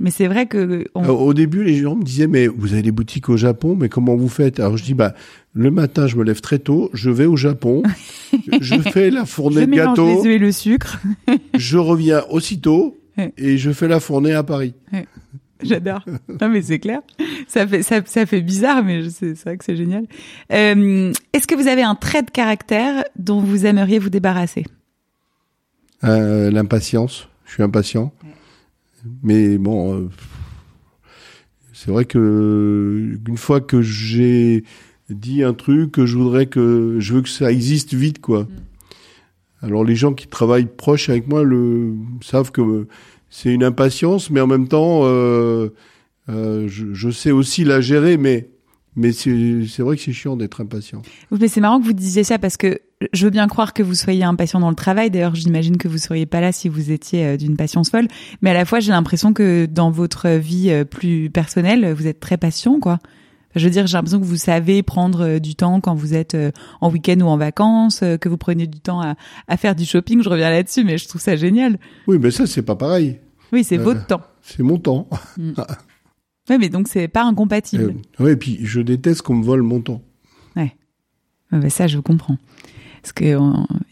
mais 0.00 0.10
c'est 0.12 0.28
vrai 0.28 0.46
que 0.46 0.84
on- 0.94 1.02
Alors, 1.02 1.22
au 1.22 1.34
début, 1.34 1.64
les 1.64 1.74
gens 1.78 1.96
me 1.96 2.04
disaient 2.04 2.28
mais 2.28 2.46
vous 2.46 2.72
avez 2.74 2.82
des 2.82 2.92
boutiques 2.92 3.28
au 3.30 3.36
Japon, 3.36 3.74
mais 3.74 3.88
comment 3.88 4.14
vous 4.14 4.28
faites? 4.28 4.60
Alors 4.60 4.76
je 4.76 4.84
dis 4.84 4.94
bah 4.94 5.14
le 5.54 5.70
matin 5.72 6.06
je 6.06 6.16
me 6.16 6.22
lève 6.24 6.40
très 6.42 6.58
tôt, 6.60 6.90
je 6.92 7.10
vais 7.10 7.24
au 7.26 7.36
Japon, 7.36 7.82
je 8.60 8.76
fais 8.76 9.10
la 9.10 9.22
je 9.24 9.26
fournée 9.30 9.62
de 9.64 9.70
mélange 9.70 9.96
gâteaux. 9.96 10.06
les 10.06 10.18
œufs 10.28 10.34
et 10.36 10.38
le 10.38 10.52
sucre. 10.52 11.00
je 11.56 11.78
reviens 11.78 12.22
aussitôt 12.30 12.96
et 13.38 13.56
je 13.56 13.72
fais 13.72 13.88
la 13.88 13.98
fournée 13.98 14.34
à 14.34 14.42
Paris. 14.44 14.74
J'adore. 15.62 16.04
Non 16.40 16.48
mais 16.48 16.62
c'est 16.62 16.78
clair. 16.78 17.00
Ça 17.46 17.66
fait 17.66 17.82
ça, 17.82 18.00
ça 18.04 18.26
fait 18.26 18.40
bizarre, 18.40 18.84
mais 18.84 19.08
c'est 19.10 19.38
vrai 19.44 19.56
que 19.56 19.64
c'est 19.64 19.76
génial. 19.76 20.06
Euh, 20.52 21.12
Est-ce 21.32 21.46
que 21.46 21.54
vous 21.54 21.68
avez 21.68 21.82
un 21.82 21.94
trait 21.94 22.22
de 22.22 22.30
caractère 22.30 23.04
dont 23.16 23.40
vous 23.40 23.66
aimeriez 23.66 23.98
vous 23.98 24.10
débarrasser? 24.10 24.64
Euh, 26.04 26.50
L'impatience, 26.50 27.28
je 27.44 27.54
suis 27.54 27.62
impatient. 27.62 28.12
Mais 29.22 29.58
bon, 29.58 29.94
euh, 29.94 30.08
c'est 31.72 31.90
vrai 31.90 32.04
que 32.04 33.18
une 33.26 33.36
fois 33.38 33.60
que 33.60 33.82
j'ai 33.82 34.64
dit 35.10 35.42
un 35.42 35.54
truc, 35.54 35.92
que 35.92 36.06
je 36.06 36.16
voudrais 36.16 36.46
que 36.46 36.96
je 36.98 37.14
veux 37.14 37.22
que 37.22 37.28
ça 37.28 37.50
existe 37.50 37.94
vite, 37.94 38.20
quoi. 38.20 38.42
Mm. 38.42 38.48
Alors 39.62 39.84
les 39.84 39.96
gens 39.96 40.12
qui 40.12 40.28
travaillent 40.28 40.66
proches 40.66 41.08
avec 41.08 41.26
moi 41.26 41.42
le 41.42 41.94
savent 42.20 42.52
que 42.52 42.86
c'est 43.30 43.52
une 43.52 43.64
impatience, 43.64 44.30
mais 44.30 44.40
en 44.40 44.46
même 44.46 44.68
temps, 44.68 45.00
euh, 45.04 45.68
euh, 46.28 46.68
je, 46.68 47.10
sais 47.10 47.30
aussi 47.30 47.64
la 47.64 47.80
gérer, 47.80 48.16
mais 48.16 48.48
mais 48.96 49.12
c'est 49.12 49.30
vrai 49.78 49.96
que 49.96 50.02
c'est 50.02 50.12
chiant 50.12 50.36
d'être 50.36 50.60
impatient. 50.60 51.02
mais 51.30 51.46
c'est 51.46 51.60
marrant 51.60 51.78
que 51.78 51.84
vous 51.84 51.92
disiez 51.92 52.24
ça 52.24 52.38
parce 52.38 52.56
que 52.56 52.80
je 53.12 53.26
veux 53.26 53.30
bien 53.30 53.46
croire 53.46 53.72
que 53.72 53.82
vous 53.82 53.94
soyez 53.94 54.24
impatient 54.24 54.58
dans 54.58 54.70
le 54.70 54.74
travail. 54.74 55.08
D'ailleurs, 55.08 55.36
j'imagine 55.36 55.76
que 55.76 55.86
vous 55.86 55.98
seriez 55.98 56.26
pas 56.26 56.40
là 56.40 56.50
si 56.50 56.68
vous 56.68 56.90
étiez 56.90 57.24
euh, 57.24 57.36
d'une 57.36 57.56
patience 57.56 57.90
folle. 57.90 58.08
Mais 58.42 58.50
à 58.50 58.54
la 58.54 58.64
fois, 58.64 58.80
j'ai 58.80 58.90
l'impression 58.90 59.32
que 59.32 59.66
dans 59.66 59.92
votre 59.92 60.28
vie 60.30 60.84
plus 60.90 61.30
personnelle, 61.30 61.92
vous 61.92 62.08
êtes 62.08 62.18
très 62.18 62.38
patient, 62.38 62.80
quoi. 62.80 62.98
Je 63.54 63.64
veux 63.64 63.70
dire, 63.70 63.86
j'ai 63.86 63.96
l'impression 63.96 64.20
que 64.20 64.24
vous 64.24 64.36
savez 64.36 64.82
prendre 64.82 65.22
euh, 65.22 65.38
du 65.38 65.54
temps 65.54 65.80
quand 65.80 65.94
vous 65.94 66.14
êtes 66.14 66.36
en 66.80 66.90
week-end 66.90 67.20
ou 67.20 67.26
en 67.26 67.36
vacances, 67.36 68.00
que 68.20 68.28
vous 68.28 68.36
prenez 68.36 68.66
du 68.66 68.80
temps 68.80 69.00
à, 69.00 69.16
à 69.48 69.56
faire 69.56 69.74
du 69.74 69.84
shopping. 69.84 70.22
Je 70.22 70.28
reviens 70.28 70.50
là-dessus, 70.50 70.84
mais 70.84 70.98
je 70.98 71.08
trouve 71.08 71.20
ça 71.20 71.36
génial. 71.36 71.78
Oui, 72.06 72.18
mais 72.20 72.30
ça, 72.30 72.46
c'est 72.46 72.62
pas 72.62 72.76
pareil. 72.76 73.18
Oui, 73.52 73.64
c'est 73.64 73.78
votre 73.78 74.06
temps. 74.06 74.22
C'est 74.42 74.62
mon 74.62 74.78
temps. 74.78 75.08
Mm. 75.36 75.52
Oui, 76.50 76.56
mais 76.58 76.68
donc 76.68 76.88
c'est 76.88 77.08
pas 77.08 77.24
incompatible. 77.24 77.94
Euh, 78.20 78.24
oui, 78.24 78.30
et 78.32 78.36
puis 78.36 78.58
je 78.62 78.80
déteste 78.80 79.22
qu'on 79.22 79.34
me 79.34 79.44
vole 79.44 79.62
mon 79.62 79.80
temps. 79.80 80.02
Ouais. 80.56 80.74
ouais 81.52 81.70
ça, 81.70 81.86
je 81.86 81.98
comprends. 81.98 82.38
Parce 83.02 83.12
qu'il 83.12 83.38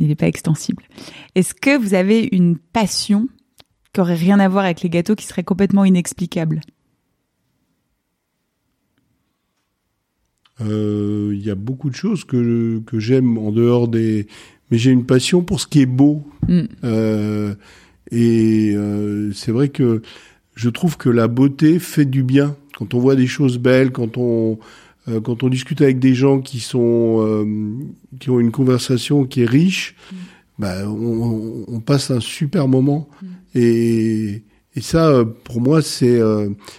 n'est 0.00 0.14
pas 0.14 0.26
extensible. 0.26 0.82
Est-ce 1.34 1.54
que 1.54 1.76
vous 1.76 1.94
avez 1.94 2.28
une 2.32 2.56
passion 2.56 3.28
qui 3.92 4.00
aurait 4.00 4.14
rien 4.14 4.40
à 4.40 4.48
voir 4.48 4.64
avec 4.64 4.82
les 4.82 4.90
gâteaux, 4.90 5.14
qui 5.14 5.26
serait 5.26 5.44
complètement 5.44 5.84
inexplicable 5.84 6.60
Il 10.60 11.42
y 11.44 11.50
a 11.50 11.54
beaucoup 11.54 11.90
de 11.90 11.94
choses 11.94 12.24
que, 12.24 12.80
que 12.86 12.98
j'aime 12.98 13.38
en 13.38 13.52
dehors 13.52 13.88
des... 13.88 14.26
Mais 14.70 14.78
j'ai 14.78 14.90
une 14.90 15.06
passion 15.06 15.42
pour 15.42 15.60
ce 15.60 15.66
qui 15.66 15.82
est 15.82 15.86
beau. 15.86 16.26
Mm. 16.48 16.62
Euh, 16.82 17.54
et 18.10 18.72
euh, 18.74 19.32
c'est 19.32 19.52
vrai 19.52 19.68
que 19.68 20.02
je 20.54 20.68
trouve 20.70 20.96
que 20.96 21.08
la 21.08 21.28
beauté 21.28 21.78
fait 21.78 22.04
du 22.04 22.22
bien. 22.22 22.56
Quand 22.76 22.94
on 22.94 22.98
voit 22.98 23.16
des 23.16 23.26
choses 23.26 23.58
belles, 23.58 23.92
quand 23.92 24.16
on 24.16 24.58
euh, 25.08 25.20
quand 25.20 25.42
on 25.42 25.48
discute 25.48 25.80
avec 25.82 25.98
des 25.98 26.14
gens 26.14 26.40
qui 26.40 26.60
sont 26.60 27.18
euh, 27.20 27.44
qui 28.18 28.30
ont 28.30 28.40
une 28.40 28.50
conversation 28.50 29.24
qui 29.24 29.42
est 29.42 29.46
riche, 29.46 29.94
mm. 30.10 30.16
bah, 30.58 30.74
on, 30.88 31.64
on, 31.68 31.80
passe 31.80 32.10
un 32.10 32.20
super 32.20 32.66
moment. 32.66 33.08
Mm. 33.22 33.26
Et, 33.54 34.42
et 34.74 34.80
ça, 34.80 35.08
euh, 35.08 35.24
pour 35.24 35.60
moi, 35.60 35.80
c'est. 35.80 36.20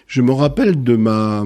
je 0.07 0.21
me 0.21 0.31
rappelle 0.31 0.83
de 0.83 0.95
ma 0.95 1.43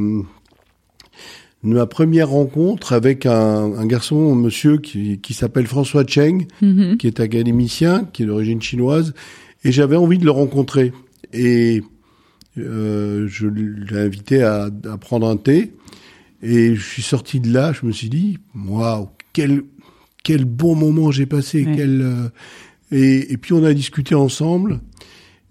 ma 1.63 1.85
première 1.85 2.29
rencontre 2.29 2.93
avec 2.93 3.25
un, 3.25 3.73
un 3.73 3.85
garçon, 3.85 4.33
un 4.33 4.35
monsieur 4.35 4.77
qui, 4.77 5.19
qui 5.19 5.33
s'appelle 5.33 5.67
François 5.67 6.05
Cheng, 6.05 6.47
mm-hmm. 6.61 6.97
qui 6.97 7.07
est 7.07 7.19
académicien, 7.19 8.05
qui 8.11 8.23
est 8.23 8.25
d'origine 8.25 8.61
chinoise, 8.61 9.13
et 9.63 9.71
j'avais 9.71 9.95
envie 9.95 10.17
de 10.17 10.25
le 10.25 10.31
rencontrer. 10.31 10.91
Et 11.33 11.83
euh, 12.57 13.27
je 13.27 13.47
l'ai 13.47 13.99
invité 13.99 14.43
à, 14.43 14.69
à, 14.91 14.97
prendre 14.97 15.27
un 15.27 15.37
thé. 15.37 15.73
Et 16.41 16.75
je 16.75 16.81
suis 16.81 17.03
sorti 17.03 17.39
de 17.39 17.53
là, 17.53 17.71
je 17.71 17.85
me 17.85 17.91
suis 17.91 18.09
dit, 18.09 18.39
waouh, 18.55 19.09
quel, 19.31 19.61
quel 20.23 20.45
bon 20.45 20.75
moment 20.75 21.11
j'ai 21.11 21.27
passé. 21.27 21.67
Quel, 21.75 22.01
euh, 22.01 22.29
et, 22.91 23.31
et, 23.31 23.37
puis 23.37 23.53
on 23.53 23.63
a 23.63 23.73
discuté 23.73 24.15
ensemble. 24.15 24.79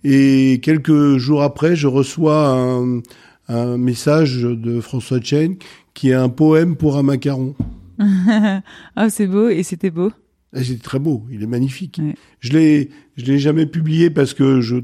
Et 0.02 0.58
quelques 0.62 1.18
jours 1.18 1.42
après, 1.42 1.76
je 1.76 1.86
reçois 1.86 2.48
un, 2.48 3.00
un 3.48 3.78
message 3.78 4.42
de 4.42 4.80
François 4.80 5.20
Chen 5.20 5.56
qui 6.00 6.08
est 6.08 6.14
un 6.14 6.30
poème 6.30 6.76
pour 6.76 6.96
un 6.96 7.02
macaron. 7.02 7.54
ah, 7.98 9.10
c'est 9.10 9.26
beau. 9.26 9.50
Et 9.50 9.62
c'était 9.62 9.90
beau 9.90 10.10
C'était 10.54 10.82
très 10.82 10.98
beau. 10.98 11.26
Il 11.30 11.42
est 11.42 11.46
magnifique. 11.46 12.00
Je 12.38 12.52
l'ai, 12.52 12.88
je 13.18 13.26
l'ai 13.26 13.38
jamais 13.38 13.66
publié 13.66 14.08
parce 14.08 14.32
que 14.32 14.62
je, 14.62 14.76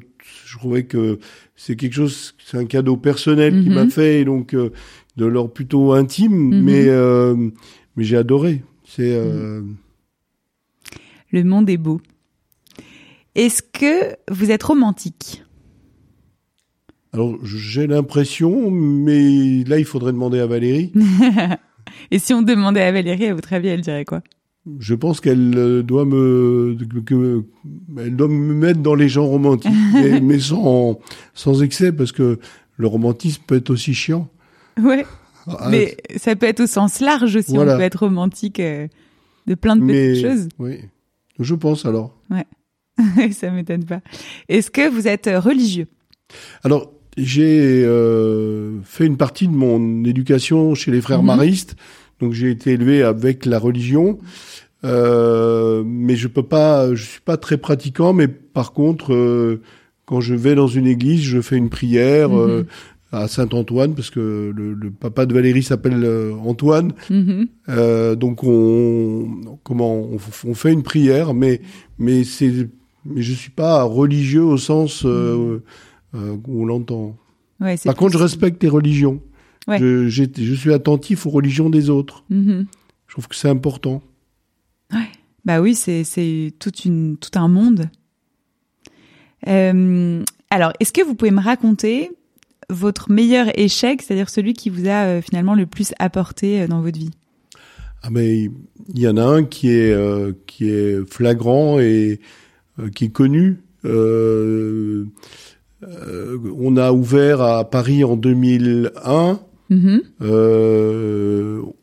je 0.44 0.58
trouvais 0.58 0.84
que 0.84 1.18
c'est 1.54 1.74
quelque 1.74 1.94
chose, 1.94 2.34
c'est 2.44 2.58
un 2.58 2.66
cadeau 2.66 2.98
personnel 2.98 3.62
qui 3.62 3.70
m'a 3.70 3.84
mhm. 3.84 3.90
fait, 3.90 4.26
donc 4.26 4.52
euh, 4.52 4.74
de 5.16 5.24
l'ordre 5.24 5.54
plutôt 5.54 5.94
intime, 5.94 6.34
mhm. 6.34 6.62
mais 6.62 6.84
euh, 6.88 7.34
mais 7.96 8.04
j'ai 8.04 8.18
adoré. 8.18 8.62
C'est 8.84 9.16
euh... 9.16 9.62
Le 11.30 11.44
monde 11.44 11.70
est 11.70 11.78
beau. 11.78 12.02
Est-ce 13.34 13.62
que 13.62 14.16
vous 14.30 14.50
êtes 14.50 14.64
romantique? 14.64 15.45
Alors 17.16 17.34
j'ai 17.42 17.86
l'impression, 17.86 18.70
mais 18.70 19.64
là 19.64 19.78
il 19.78 19.86
faudrait 19.86 20.12
demander 20.12 20.38
à 20.38 20.46
Valérie. 20.46 20.92
Et 22.10 22.18
si 22.18 22.34
on 22.34 22.42
demandait 22.42 22.82
à 22.82 22.92
Valérie, 22.92 23.28
à 23.28 23.34
votre 23.34 23.54
avis, 23.54 23.68
elle 23.68 23.80
dirait 23.80 24.04
quoi? 24.04 24.20
Je 24.80 24.94
pense 24.94 25.22
qu'elle 25.22 25.56
euh, 25.56 25.82
doit 25.82 26.04
me, 26.04 26.76
que, 27.06 27.42
elle 27.96 28.16
doit 28.16 28.28
me 28.28 28.52
mettre 28.52 28.80
dans 28.80 28.94
les 28.94 29.08
gens 29.08 29.24
romantiques, 29.24 29.72
mais, 30.22 30.38
sans, 30.40 31.00
sans 31.32 31.62
excès, 31.62 31.90
parce 31.90 32.12
que 32.12 32.38
le 32.76 32.86
romantisme 32.86 33.42
peut 33.46 33.56
être 33.56 33.70
aussi 33.70 33.94
chiant. 33.94 34.28
Ouais. 34.78 35.06
Ah, 35.46 35.68
mais 35.70 35.96
ça 36.18 36.36
peut 36.36 36.46
être 36.46 36.60
au 36.60 36.66
sens 36.66 37.00
large 37.00 37.34
aussi. 37.34 37.56
On 37.56 37.64
peut 37.64 37.80
être 37.80 38.00
romantique 38.00 38.60
euh, 38.60 38.88
de 39.46 39.54
plein 39.54 39.76
de 39.76 39.86
petites 39.86 40.22
choses. 40.22 40.48
Oui. 40.58 40.80
Je 41.38 41.54
pense 41.54 41.86
alors. 41.86 42.14
Ouais. 42.28 42.44
ça 43.32 43.50
m'étonne 43.50 43.86
pas. 43.86 44.02
Est-ce 44.50 44.70
que 44.70 44.86
vous 44.86 45.08
êtes 45.08 45.30
religieux? 45.34 45.86
Alors, 46.62 46.92
j'ai 47.16 47.84
euh, 47.84 48.78
fait 48.84 49.06
une 49.06 49.16
partie 49.16 49.48
de 49.48 49.54
mon 49.54 50.04
éducation 50.04 50.74
chez 50.74 50.90
les 50.90 51.00
frères 51.00 51.20
mhm. 51.22 51.26
maristes. 51.26 51.76
Donc 52.20 52.32
j'ai 52.32 52.50
été 52.50 52.72
élevé 52.72 53.02
avec 53.02 53.46
la 53.46 53.58
religion. 53.58 54.18
Euh, 54.84 55.82
mais 55.84 56.16
je 56.16 56.28
peux 56.28 56.42
pas, 56.42 56.94
je 56.94 57.04
suis 57.04 57.20
pas 57.20 57.36
très 57.36 57.56
pratiquant, 57.56 58.12
mais 58.12 58.28
par 58.28 58.72
contre, 58.72 59.12
euh, 59.12 59.62
quand 60.04 60.20
je 60.20 60.34
vais 60.34 60.54
dans 60.54 60.68
une 60.68 60.86
église, 60.86 61.22
je 61.22 61.40
fais 61.40 61.56
une 61.56 61.70
prière 61.70 62.30
mhm. 62.30 62.50
euh, 62.50 62.62
à 63.10 63.28
Saint 63.28 63.48
Antoine 63.52 63.94
parce 63.94 64.10
que 64.10 64.52
le, 64.54 64.74
le 64.74 64.90
papa 64.90 65.26
de 65.26 65.32
Valérie 65.32 65.62
s'appelle 65.62 66.04
euh, 66.04 66.34
Antoine. 66.34 66.92
Mhm. 67.10 67.46
donc 68.16 68.44
on, 68.44 69.58
comment, 69.64 69.94
on, 69.94 70.18
on, 70.44 70.54
fait 70.54 70.72
une 70.72 70.82
prière, 70.82 71.34
mais 71.34 71.60
mais 71.98 72.24
c'est, 72.24 72.68
mais 73.04 73.22
je 73.22 73.32
suis 73.32 73.50
pas 73.50 73.82
religieux 73.82 74.44
au 74.44 74.58
sens 74.58 75.04
mhm. 75.04 75.60
Où 76.14 76.62
on 76.62 76.64
l'entend. 76.64 77.16
Ouais, 77.60 77.76
par 77.84 77.94
contre, 77.94 78.12
je 78.12 78.18
respecte 78.18 78.62
les 78.62 78.68
religions. 78.68 79.20
Ouais. 79.66 79.78
Je, 79.78 80.08
je, 80.08 80.54
suis 80.54 80.72
attentif 80.72 81.26
aux 81.26 81.30
religions 81.30 81.70
des 81.70 81.90
autres. 81.90 82.24
Je 82.30 82.64
trouve 83.08 83.28
que 83.28 83.34
c'est 83.34 83.48
important. 83.48 84.02
Ouais. 84.92 85.08
Bah 85.44 85.60
oui, 85.60 85.74
c'est 85.74 86.04
une 86.84 87.16
tout 87.16 87.38
un 87.38 87.48
monde. 87.48 87.88
Euh, 89.46 90.22
alors, 90.50 90.72
est-ce 90.80 90.92
que 90.92 91.02
vous 91.02 91.14
pouvez 91.14 91.30
me 91.30 91.40
raconter 91.40 92.10
votre 92.70 93.10
meilleur 93.10 93.46
échec, 93.58 94.02
c'est-à-dire 94.02 94.28
celui 94.28 94.54
qui 94.54 94.70
vous 94.70 94.88
a 94.88 95.06
euh, 95.06 95.22
finalement 95.22 95.54
le 95.54 95.66
plus 95.66 95.92
apporté 95.98 96.62
euh, 96.62 96.66
dans 96.66 96.80
votre 96.80 96.98
vie? 96.98 97.10
Ah 98.02 98.10
mais 98.10 98.50
il 98.94 99.00
y 99.00 99.08
en 99.08 99.16
a 99.16 99.24
un 99.24 99.44
qui 99.44 99.70
est 99.70 99.92
euh, 99.92 100.32
qui 100.46 100.68
est 100.68 101.08
flagrant 101.10 101.80
et 101.80 102.20
qui 102.94 103.06
est 103.06 103.10
connu. 103.10 103.62
On 105.82 106.76
a 106.76 106.92
ouvert 106.92 107.40
à 107.40 107.68
Paris 107.68 108.04
en 108.04 108.16
2001. 108.16 109.40
Mm 109.70 109.98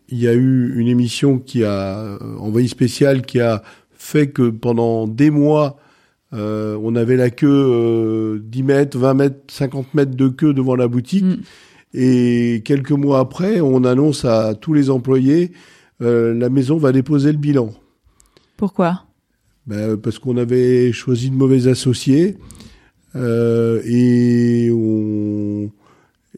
il 0.09 0.19
y 0.19 0.27
a 0.27 0.33
eu 0.33 0.79
une 0.79 0.87
émission 0.87 1.39
qui 1.39 1.63
a 1.63 1.97
euh, 1.97 2.17
envoyé 2.37 2.67
spécial 2.67 3.23
qui 3.23 3.39
a 3.39 3.63
fait 3.95 4.27
que 4.29 4.49
pendant 4.49 5.07
des 5.07 5.31
mois 5.31 5.77
euh, 6.33 6.77
on 6.81 6.95
avait 6.95 7.15
la 7.15 7.29
queue 7.29 7.47
euh, 7.47 8.39
10 8.43 8.63
mètres, 8.63 8.97
20 8.97 9.13
mètres, 9.13 9.37
50 9.49 9.93
mètres 9.93 10.15
de 10.15 10.27
queue 10.27 10.53
devant 10.53 10.75
la 10.75 10.87
boutique. 10.87 11.23
Mm. 11.23 11.37
Et 11.93 12.61
quelques 12.65 12.91
mois 12.91 13.19
après, 13.19 13.61
on 13.61 13.83
annonce 13.83 14.25
à 14.25 14.55
tous 14.55 14.73
les 14.73 14.89
employés, 14.89 15.51
euh, 16.01 16.33
la 16.33 16.49
maison 16.49 16.77
va 16.77 16.91
déposer 16.91 17.31
le 17.31 17.37
bilan. 17.37 17.69
Pourquoi? 18.57 19.03
Ben, 19.67 19.95
Parce 19.95 20.17
qu'on 20.17 20.37
avait 20.37 20.91
choisi 20.91 21.29
de 21.29 21.35
mauvais 21.35 21.67
associés. 21.67 22.37
Euh, 23.15 23.81
et 23.85 24.69
on, 24.71 25.69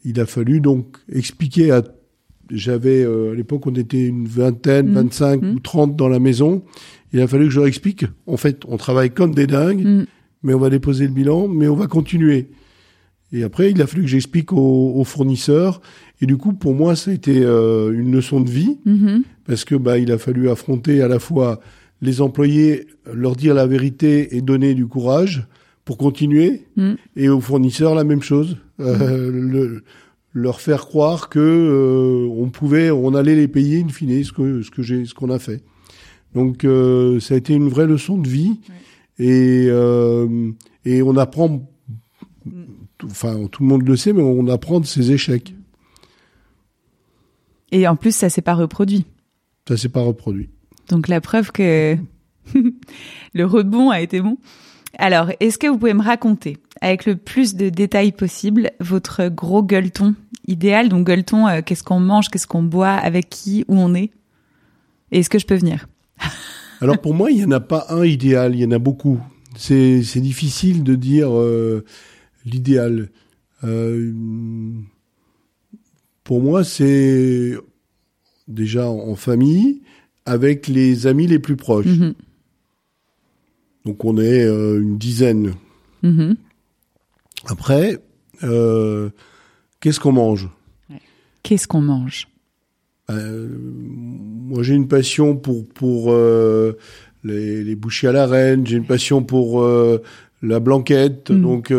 il 0.04 0.20
a 0.20 0.26
fallu 0.26 0.60
donc 0.60 0.98
expliquer 1.12 1.70
à 1.70 1.82
j'avais 2.50 3.02
euh, 3.02 3.32
à 3.32 3.34
l'époque 3.34 3.66
on 3.66 3.74
était 3.74 4.06
une 4.06 4.26
vingtaine, 4.26 4.92
25 4.92 5.42
mmh. 5.42 5.46
mmh. 5.46 5.54
ou 5.54 5.60
30 5.60 5.96
dans 5.96 6.08
la 6.08 6.20
maison. 6.20 6.62
Il 7.12 7.20
a 7.20 7.26
fallu 7.26 7.46
que 7.46 7.50
je 7.50 7.58
leur 7.58 7.66
explique. 7.66 8.04
En 8.26 8.36
fait, 8.36 8.62
on 8.68 8.76
travaille 8.76 9.10
comme 9.10 9.34
des 9.34 9.46
dingues, 9.46 9.84
mmh. 9.84 10.06
mais 10.42 10.54
on 10.54 10.58
va 10.58 10.70
déposer 10.70 11.06
le 11.06 11.12
bilan, 11.12 11.48
mais 11.48 11.66
on 11.68 11.74
va 11.74 11.86
continuer. 11.86 12.48
Et 13.32 13.42
après, 13.42 13.70
il 13.70 13.82
a 13.82 13.86
fallu 13.86 14.02
que 14.02 14.08
j'explique 14.08 14.52
aux, 14.52 15.02
fournisseurs. 15.04 15.80
Et 16.20 16.26
du 16.26 16.36
coup, 16.36 16.52
pour 16.52 16.74
moi, 16.74 16.94
ça 16.94 17.10
a 17.10 17.14
été 17.14 17.42
euh, 17.42 17.92
une 17.92 18.12
leçon 18.12 18.40
de 18.40 18.48
vie 18.48 18.78
parce 19.46 19.64
que 19.64 19.74
bah 19.74 19.98
il 19.98 20.12
a 20.12 20.18
fallu 20.18 20.48
affronter 20.48 21.02
à 21.02 21.08
la 21.08 21.18
fois 21.18 21.60
les 22.00 22.20
employés, 22.20 22.86
leur 23.12 23.34
dire 23.34 23.54
la 23.54 23.66
vérité 23.66 24.36
et 24.36 24.42
donner 24.42 24.74
du 24.74 24.86
courage 24.86 25.46
pour 25.86 25.96
continuer, 25.96 26.66
et 27.14 27.30
aux 27.30 27.40
fournisseurs 27.40 27.94
la 27.94 28.04
même 28.04 28.20
chose. 28.20 28.58
Euh, 28.80 29.30
le, 29.32 29.84
leur 30.36 30.60
faire 30.60 30.86
croire 30.86 31.30
que 31.30 31.38
euh, 31.38 32.28
on 32.30 32.50
pouvait, 32.50 32.90
on 32.90 33.14
allait 33.14 33.34
les 33.34 33.48
payer 33.48 33.82
in 33.82 33.88
fine, 33.88 34.22
ce 34.22 34.32
que 34.32 34.60
ce 34.60 34.70
que 34.70 34.82
j'ai, 34.82 35.06
ce 35.06 35.14
qu'on 35.14 35.30
a 35.30 35.38
fait. 35.38 35.64
Donc 36.34 36.64
euh, 36.64 37.18
ça 37.20 37.32
a 37.34 37.36
été 37.38 37.54
une 37.54 37.70
vraie 37.70 37.86
leçon 37.86 38.18
de 38.18 38.28
vie 38.28 38.60
et 39.18 39.66
euh, 39.70 40.50
et 40.84 41.02
on 41.02 41.16
apprend, 41.16 41.66
enfin 43.02 43.46
tout 43.50 43.62
le 43.62 43.68
monde 43.68 43.88
le 43.88 43.96
sait, 43.96 44.12
mais 44.12 44.22
on 44.22 44.46
apprend 44.48 44.78
de 44.78 44.84
ses 44.84 45.10
échecs. 45.10 45.54
Et 47.72 47.88
en 47.88 47.96
plus, 47.96 48.14
ça 48.14 48.28
s'est 48.28 48.42
pas 48.42 48.54
reproduit. 48.54 49.06
Ça 49.66 49.78
s'est 49.78 49.88
pas 49.88 50.02
reproduit. 50.02 50.50
Donc 50.90 51.08
la 51.08 51.22
preuve 51.22 51.50
que 51.50 51.96
le 53.34 53.44
rebond 53.46 53.88
a 53.88 54.02
été 54.02 54.20
bon. 54.20 54.36
Alors, 54.98 55.30
est-ce 55.40 55.58
que 55.58 55.66
vous 55.66 55.78
pouvez 55.78 55.94
me 55.94 56.02
raconter, 56.02 56.56
avec 56.80 57.06
le 57.06 57.16
plus 57.16 57.54
de 57.54 57.68
détails 57.68 58.12
possible, 58.12 58.70
votre 58.80 59.28
gros 59.28 59.62
gueuleton 59.62 60.14
idéal? 60.46 60.88
Donc 60.88 61.06
gueuleton, 61.06 61.46
euh, 61.46 61.60
qu'est-ce 61.64 61.82
qu'on 61.82 62.00
mange, 62.00 62.28
qu'est-ce 62.30 62.46
qu'on 62.46 62.62
boit, 62.62 62.92
avec 62.92 63.28
qui, 63.28 63.64
où 63.68 63.76
on 63.78 63.94
est? 63.94 64.10
Et 65.12 65.20
est-ce 65.20 65.30
que 65.30 65.38
je 65.38 65.46
peux 65.46 65.56
venir? 65.56 65.86
Alors 66.80 66.98
pour 66.98 67.14
moi, 67.14 67.30
il 67.30 67.38
n'y 67.38 67.44
en 67.44 67.52
a 67.52 67.60
pas 67.60 67.86
un 67.90 68.04
idéal, 68.04 68.54
il 68.54 68.60
y 68.60 68.64
en 68.66 68.70
a 68.70 68.78
beaucoup. 68.78 69.20
C'est 69.56 70.00
difficile 70.16 70.82
de 70.82 70.94
dire 70.94 71.30
euh, 71.32 71.84
l'idéal. 72.44 73.08
Euh, 73.64 74.12
pour 76.22 76.42
moi, 76.42 76.64
c'est 76.64 77.54
déjà 78.48 78.88
en 78.88 79.14
famille, 79.14 79.82
avec 80.26 80.66
les 80.68 81.06
amis 81.06 81.26
les 81.26 81.38
plus 81.38 81.56
proches. 81.56 81.86
Mhm. 81.86 82.14
Donc 83.86 84.04
on 84.04 84.18
est 84.18 84.44
euh, 84.44 84.82
une 84.82 84.98
dizaine. 84.98 85.54
Mhm. 86.02 86.36
Après, 87.46 87.98
euh, 88.42 89.10
qu'est-ce 89.80 90.00
qu'on 90.00 90.12
mange? 90.12 90.50
Qu'est-ce 91.44 91.68
qu'on 91.68 91.80
mange? 91.80 92.28
Euh, 93.08 93.48
Moi, 93.48 94.64
j'ai 94.64 94.74
une 94.74 94.88
passion 94.88 95.36
pour 95.36 95.66
pour 95.68 96.12
euh, 96.12 96.76
les, 97.22 97.62
les 97.62 97.76
bouchées 97.76 98.08
à 98.08 98.12
la 98.12 98.26
reine. 98.26 98.66
J'ai 98.66 98.76
une 98.76 98.86
passion 98.86 99.22
pour 99.22 99.64
la 100.42 100.60
blanquette. 100.60 101.30
Mm. 101.30 101.40
Donc 101.40 101.72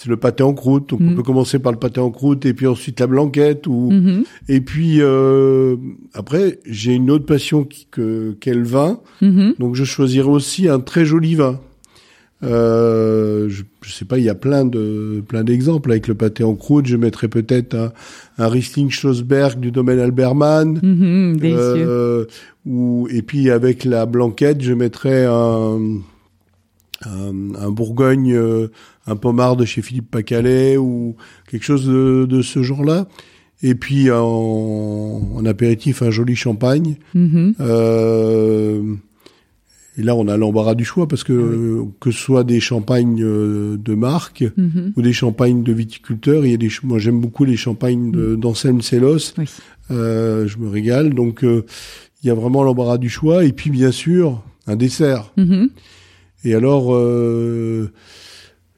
c'est 0.00 0.08
le 0.08 0.16
pâté 0.16 0.44
en 0.44 0.54
croûte. 0.54 0.90
Donc 0.90 1.00
on 1.00 1.10
Mm. 1.10 1.16
peut 1.16 1.22
commencer 1.24 1.58
par 1.58 1.72
le 1.72 1.78
pâté 1.78 1.98
en 1.98 2.12
croûte 2.12 2.46
et 2.46 2.54
puis 2.54 2.68
ensuite 2.68 3.00
la 3.00 3.08
blanquette 3.08 3.66
ou 3.66 3.90
Mhm. 3.90 4.22
et 4.48 4.60
puis 4.60 4.98
euh, 5.00 5.74
après 6.14 6.60
j'ai 6.64 6.92
une 6.94 7.10
autre 7.10 7.26
passion 7.26 7.64
qui, 7.64 7.88
que 7.90 8.36
qu'est 8.40 8.54
le 8.54 8.62
vin. 8.62 9.00
Mhm. 9.22 9.54
Donc 9.58 9.74
je 9.74 9.82
choisirais 9.82 10.28
aussi 10.28 10.68
un 10.68 10.78
très 10.78 11.04
joli 11.04 11.34
vin. 11.34 11.58
Euh, 12.44 13.48
je, 13.48 13.64
je 13.82 13.92
sais 13.92 14.04
pas, 14.04 14.16
il 14.18 14.24
y 14.24 14.28
a 14.28 14.36
plein 14.36 14.64
de 14.64 15.24
plein 15.26 15.42
d'exemples 15.42 15.90
avec 15.90 16.06
le 16.06 16.14
pâté 16.14 16.44
en 16.44 16.54
croûte. 16.54 16.86
Je 16.86 16.96
mettrais 16.96 17.26
peut-être 17.26 17.74
un, 17.74 17.90
un 18.38 18.48
Riesling 18.48 18.90
Schlossberg 18.90 19.58
du 19.58 19.72
domaine 19.72 19.98
Albermann. 19.98 20.78
Mhm. 20.80 21.40
Euh, 21.42 22.24
ou 22.64 23.08
et 23.10 23.22
puis 23.22 23.50
avec 23.50 23.84
la 23.84 24.06
blanquette, 24.06 24.62
je 24.62 24.72
mettrais 24.72 25.24
un 25.28 25.80
un, 27.04 27.54
un 27.54 27.70
Bourgogne, 27.70 28.32
euh, 28.34 28.68
un 29.06 29.16
pommard 29.16 29.56
de 29.56 29.64
chez 29.64 29.82
Philippe 29.82 30.10
Pacalet 30.10 30.76
ou 30.76 31.16
quelque 31.50 31.64
chose 31.64 31.86
de, 31.86 32.26
de 32.28 32.42
ce 32.42 32.62
genre-là. 32.62 33.06
Et 33.62 33.74
puis 33.74 34.10
en, 34.10 34.18
en 35.34 35.44
apéritif, 35.44 36.02
un 36.02 36.10
joli 36.10 36.36
champagne. 36.36 36.96
Mhm. 37.14 37.54
Euh, 37.60 38.94
et 39.96 40.02
là, 40.04 40.14
on 40.14 40.28
a 40.28 40.36
l'embarras 40.36 40.76
du 40.76 40.84
choix 40.84 41.08
parce 41.08 41.24
que 41.24 41.32
euh, 41.32 41.82
que 41.98 42.12
ce 42.12 42.18
soit 42.20 42.44
des 42.44 42.60
champagnes 42.60 43.20
euh, 43.22 43.76
de 43.76 43.94
marque 43.94 44.44
Mhm. 44.56 44.92
ou 44.96 45.02
des 45.02 45.12
champagnes 45.12 45.64
de 45.64 45.72
viticulteurs, 45.72 46.44
il 46.46 46.52
y 46.52 46.54
a 46.54 46.56
des 46.56 46.70
moi 46.84 46.98
j'aime 47.00 47.20
beaucoup 47.20 47.44
les 47.44 47.56
champagnes 47.56 48.12
d'Anselme. 48.36 48.80
Oui. 48.92 49.44
Euh, 49.90 50.46
je 50.46 50.58
me 50.58 50.68
régale. 50.68 51.14
Donc 51.14 51.42
euh, 51.42 51.64
il 52.22 52.28
y 52.28 52.30
a 52.30 52.34
vraiment 52.34 52.62
l'embarras 52.62 52.98
du 52.98 53.08
choix 53.08 53.44
et 53.44 53.52
puis 53.52 53.70
bien 53.70 53.90
sûr 53.90 54.40
un 54.68 54.76
dessert. 54.76 55.32
Mhm. 55.36 55.70
Et 56.44 56.54
alors 56.54 56.94
euh, 56.94 57.90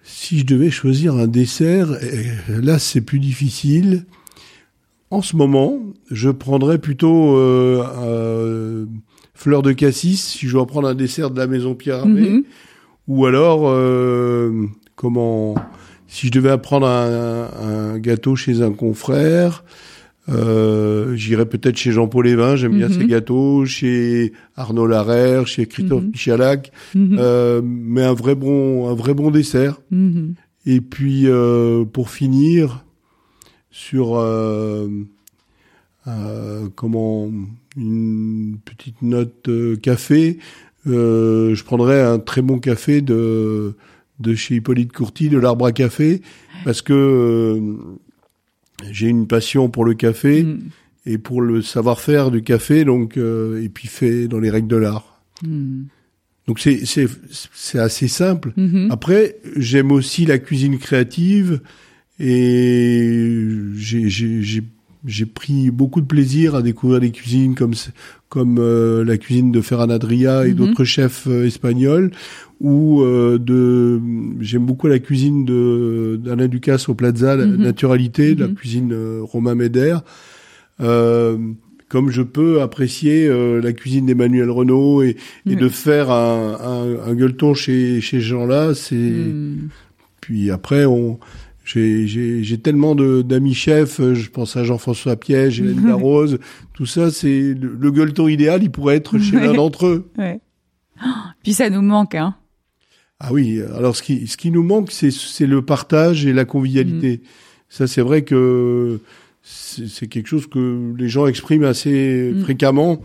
si 0.03 0.41
je 0.41 0.47
devais 0.47 0.71
choisir 0.71 1.15
un 1.15 1.27
dessert, 1.27 1.91
euh, 1.91 2.61
là 2.63 2.79
c'est 2.79 3.01
plus 3.01 3.19
difficile. 3.19 4.07
En 5.11 5.23
ce 5.23 5.35
moment, 5.35 5.81
je 6.11 6.31
prendrais 6.31 6.79
plutôt 6.79 7.37
euh, 7.37 7.85
euh, 8.03 8.87
fleur 9.35 9.63
de 9.63 9.73
cassis 9.73 10.23
si 10.23 10.47
je 10.47 10.53
dois 10.53 10.67
prendre 10.67 10.87
un 10.87 10.95
dessert 10.95 11.31
de 11.31 11.39
la 11.39 11.49
maison 11.49 11.75
Pierre 11.75 11.99
Hermé. 11.99 12.31
Mhm. 12.31 12.45
Ou 13.09 13.27
alors, 13.27 13.63
euh, 13.65 14.67
comment 14.95 15.57
Si 16.07 16.29
je 16.29 16.33
devais 16.33 16.57
prendre 16.59 16.87
un, 16.87 17.49
un 17.61 17.99
gâteau 17.99 18.37
chez 18.37 18.63
un 18.63 18.71
confrère, 18.71 19.65
euh, 20.31 21.15
j'irais 21.17 21.47
peut-être 21.47 21.77
chez 21.77 21.93
Jean-Paul 21.93 22.25
Lévin. 22.27 22.57
J'aime 22.57 22.77
bien 22.77 22.89
Mhm. 22.89 22.95
ses 23.01 23.07
gâteaux. 23.07 23.65
Chez 23.67 24.33
Arnaud 24.57 24.87
Larère, 24.87 25.47
chez 25.47 25.67
Christophe. 25.67 26.05
Michalak. 26.05 26.73
Mhm. 26.95 27.17
Euh, 27.19 27.61
mais 27.65 28.03
un 28.05 28.15
vrai 28.15 28.35
bon, 28.35 28.89
un 28.89 28.95
vrai 28.95 29.15
bon 29.15 29.31
dessert. 29.31 29.81
Mhm. 29.91 30.35
Et 30.67 30.81
puis 30.81 31.27
euh, 31.27 31.85
pour 31.85 32.11
finir 32.11 32.85
sur 33.71 34.17
euh, 34.19 34.89
euh, 36.07 36.69
comment 36.75 37.31
une 37.77 38.57
petite 38.65 39.01
note 39.03 39.49
euh, 39.49 39.77
café, 39.77 40.39
euh, 40.87 41.55
je 41.55 41.65
prendrais 41.65 42.01
un 42.03 42.19
très 42.19 42.43
bon 42.43 42.59
café 42.59 43.01
de 43.01 43.75
de 44.19 44.35
chez 44.35 44.57
Hippolyte 44.57 44.93
Courty, 44.93 45.31
de 45.31 45.39
l'arbre 45.39 45.65
à 45.65 45.73
café, 45.73 46.21
parce 46.67 46.83
que 46.83 46.93
euh, 46.93 47.61
j'ai 48.91 49.09
une 49.09 49.27
passion 49.27 49.69
pour 49.69 49.85
le 49.85 49.95
café 49.95 50.43
Mhm. 50.45 50.61
et 51.07 51.19
pour 51.19 51.41
le 51.43 51.63
savoir-faire 51.63 52.31
du 52.31 52.43
café, 52.43 52.85
donc 52.85 53.17
et 53.17 53.69
puis 53.69 53.89
fait 53.89 54.29
dans 54.29 54.41
les 54.41 54.51
règles 54.51 54.69
de 54.69 54.77
l'art. 54.77 55.23
Mhm. 55.43 55.87
Donc 56.47 56.59
c'est 56.59 56.85
c'est 56.85 57.07
c'est 57.53 57.79
assez 57.79 58.09
simple. 58.09 58.53
Mhm. 58.57 58.89
Après, 58.91 59.37
j'aime 59.57 59.93
aussi 59.93 60.27
la 60.27 60.39
cuisine 60.39 60.79
créative 60.79 61.61
et 62.19 63.47
j'ai 63.77 64.63
j'ai 65.07 65.25
pris 65.27 65.71
beaucoup 65.71 66.01
de 66.01 66.07
plaisir 66.07 66.55
à 66.55 66.63
découvrir 66.63 67.01
des 67.01 67.11
cuisines 67.11 67.55
comme 67.55 67.73
comme 68.29 68.59
euh, 68.59 69.03
la 69.05 69.17
cuisine 69.17 69.51
de 69.51 69.61
Ferran 69.61 69.89
Adria 69.91 70.47
et 70.47 70.51
Mhm. 70.51 70.55
d'autres 70.57 70.85
chefs 70.85 71.27
euh, 71.27 71.47
espagnols 71.47 72.11
ou 72.61 73.01
euh, 73.03 73.39
de 73.39 74.01
j'aime 74.41 74.67
beaucoup 74.67 74.87
la 74.89 74.99
cuisine 74.99 75.45
de 75.45 76.21
d'Alain 76.23 76.47
Ducasse 76.49 76.89
au 76.89 76.95
Plaza, 76.95 77.35
la 77.37 77.47
Mhm. 77.47 77.57
naturalité, 77.63 78.35
de 78.35 78.41
la 78.43 78.49
Mhm. 78.49 78.55
cuisine 78.55 78.91
euh, 78.93 79.21
Romain 79.23 79.55
Médère. 79.55 80.03
Euh, 80.81 81.37
comme 81.89 82.11
je 82.11 82.23
peux 82.23 82.61
apprécier 82.63 83.27
euh, 83.27 83.61
la 83.61 83.73
cuisine 83.73 84.07
d'Emmanuel 84.07 84.49
Renault 84.51 85.03
et, 85.03 85.17
et 85.47 85.57
de 85.57 85.69
faire 85.69 86.11
un, 86.11 86.57
un, 86.63 87.11
un 87.11 87.15
gueuleton 87.15 87.53
chez, 87.55 88.01
chez 88.01 88.19
ces 88.19 88.23
gens-là, 88.23 88.75
c'est 88.75 89.13
puis 90.21 90.51
après 90.51 90.85
on 90.85 91.19
j'ai 91.65 92.07
j'ai 92.07 92.43
j'ai 92.43 92.59
tellement 92.59 92.95
de 92.95 93.23
d'amis 93.23 93.55
chefs, 93.55 94.01
euh, 94.01 94.15
je 94.15 94.31
pense 94.31 94.57
à 94.57 94.65
Jean-François 94.65 95.17
Piège, 95.17 95.61
Hélène 95.61 95.83
Darroze, 95.87 96.39
tout 96.75 96.87
ça 96.87 97.11
c'est 97.11 97.55
le, 97.55 97.77
le 97.79 97.91
gueuleton 97.91 98.29
idéal, 98.29 98.63
il 98.63 98.71
pourrait 98.71 98.97
être 98.97 99.19
chez 99.19 99.37
Ouais. 99.37 99.47
l'un 99.47 99.55
d'entre 99.55 99.87
eux. 99.87 100.11
Ouais. 100.19 100.41
Puis 101.43 101.53
ça 101.55 101.71
nous 101.71 101.83
manque, 101.83 102.15
hein. 102.15 102.35
Ah 103.21 103.33
oui, 103.33 103.61
alors 103.77 103.95
ce 103.97 104.03
qui 104.03 104.27
ce 104.27 104.37
qui 104.37 104.51
nous 104.51 104.63
manque 104.63 104.91
c'est 104.91 105.11
c'est 105.11 105.47
le 105.47 105.63
partage 105.63 106.25
et 106.27 106.33
la 106.33 106.45
convivialité. 106.47 107.21
Ça 107.69 107.87
c'est 107.87 108.01
vrai 108.01 108.23
que 108.23 109.01
c'est 109.43 110.07
quelque 110.07 110.27
chose 110.27 110.47
que 110.47 110.95
les 110.99 111.09
gens 111.09 111.27
expriment 111.27 111.65
assez 111.65 112.33
Mm. 112.35 112.41
fréquemment. 112.43 113.01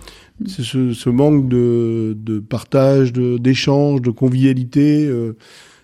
C'est 0.47 0.63
ce, 0.63 0.91
ce 0.93 1.09
manque 1.09 1.47
de, 1.47 2.13
de 2.19 2.39
partage, 2.39 3.13
de 3.13 3.37
d'échange, 3.37 4.01
de 4.01 4.11
convivialité. 4.11 5.05
euh, 5.05 5.35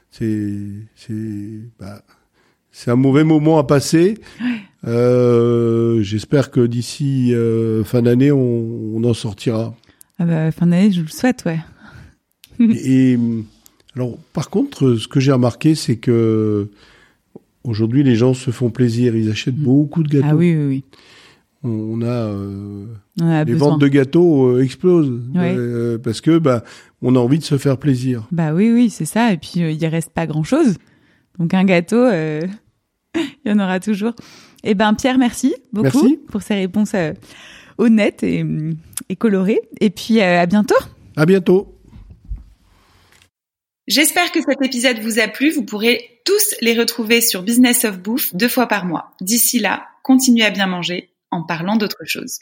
c'est 0.09 0.57
c'est 0.95 1.61
bah, 1.79 2.03
c'est 2.71 2.91
un 2.91 2.95
mauvais 2.95 3.23
moment 3.23 3.57
à 3.59 3.63
passer. 3.65 4.17
Euh, 4.87 6.01
J'espère 6.01 6.51
que 6.51 6.65
d'ici 6.65 7.33
euh, 7.33 7.83
fin 7.83 8.01
d'année, 8.01 8.31
on, 8.31 8.95
on 8.95 9.03
en 9.03 9.13
sortira. 9.13 9.75
Ah 10.19 10.25
bah, 10.25 10.51
fin 10.51 10.67
d'année, 10.67 10.91
je 10.91 10.99
vous 11.01 11.07
le 11.07 11.11
souhaite, 11.11 11.43
ouais. 11.45 11.59
Et 12.59 13.17
alors, 13.95 14.17
par 14.33 14.49
contre, 14.49 14.95
ce 14.95 15.07
que 15.07 15.19
j'ai 15.19 15.31
remarqué, 15.31 15.75
c'est 15.75 15.97
que 15.97 16.69
aujourd'hui, 17.63 18.03
les 18.03 18.15
gens 18.15 18.33
se 18.33 18.51
font 18.51 18.69
plaisir. 18.69 19.15
Ils 19.15 19.29
achètent 19.29 19.55
beaucoup 19.55 20.03
de 20.03 20.09
gâteaux. 20.09 20.27
Ah 20.29 20.35
oui, 20.35 20.55
oui, 20.55 20.65
oui. 20.65 20.83
On, 21.63 22.01
a 22.01 22.05
euh, 22.05 22.85
On 23.21 23.27
a 23.27 23.43
les 23.43 23.53
besoin. 23.53 23.69
ventes 23.71 23.81
de 23.81 23.87
gâteaux 23.87 24.59
explosent 24.59 25.11
Ouais. 25.35 25.55
Parce 26.03 26.19
que 26.19 26.39
bah 26.39 26.63
on 27.03 27.15
a 27.15 27.19
envie 27.19 27.37
de 27.37 27.43
se 27.43 27.59
faire 27.59 27.77
plaisir. 27.77 28.27
Bah 28.31 28.51
oui, 28.53 28.71
oui, 28.73 28.89
c'est 28.89 29.05
ça. 29.05 29.31
Et 29.31 29.37
puis, 29.37 29.59
il 29.59 29.85
reste 29.85 30.09
pas 30.11 30.25
grand-chose. 30.25 30.75
Donc, 31.39 31.53
un 31.53 31.63
gâteau, 31.63 32.03
euh, 32.05 32.41
il 33.15 33.49
y 33.49 33.51
en 33.51 33.59
aura 33.59 33.79
toujours. 33.79 34.13
Eh 34.63 34.73
ben, 34.73 34.93
Pierre, 34.93 35.17
merci 35.17 35.55
beaucoup 35.73 36.03
Merci. 36.03 36.19
pour 36.29 36.41
ces 36.41 36.55
réponses 36.55 36.93
euh, 36.93 37.13
honnêtes 37.77 38.23
et, 38.23 38.45
et 39.09 39.15
colorées. 39.15 39.61
Et 39.79 39.89
puis, 39.89 40.19
euh, 40.19 40.41
à 40.41 40.45
bientôt. 40.45 40.75
À 41.17 41.25
bientôt. 41.25 41.77
J'espère 43.87 44.31
que 44.31 44.39
cet 44.41 44.61
épisode 44.63 44.99
vous 44.99 45.19
a 45.19 45.27
plu. 45.27 45.49
Vous 45.51 45.65
pourrez 45.65 46.21
tous 46.25 46.55
les 46.61 46.77
retrouver 46.77 47.19
sur 47.19 47.43
Business 47.43 47.83
of 47.83 47.99
Bouffe 47.99 48.33
deux 48.35 48.47
fois 48.47 48.67
par 48.67 48.85
mois. 48.85 49.11
D'ici 49.19 49.59
là, 49.59 49.87
continuez 50.03 50.45
à 50.45 50.51
bien 50.51 50.67
manger 50.67 51.09
en 51.31 51.43
parlant 51.43 51.75
d'autre 51.75 52.03
chose. 52.05 52.39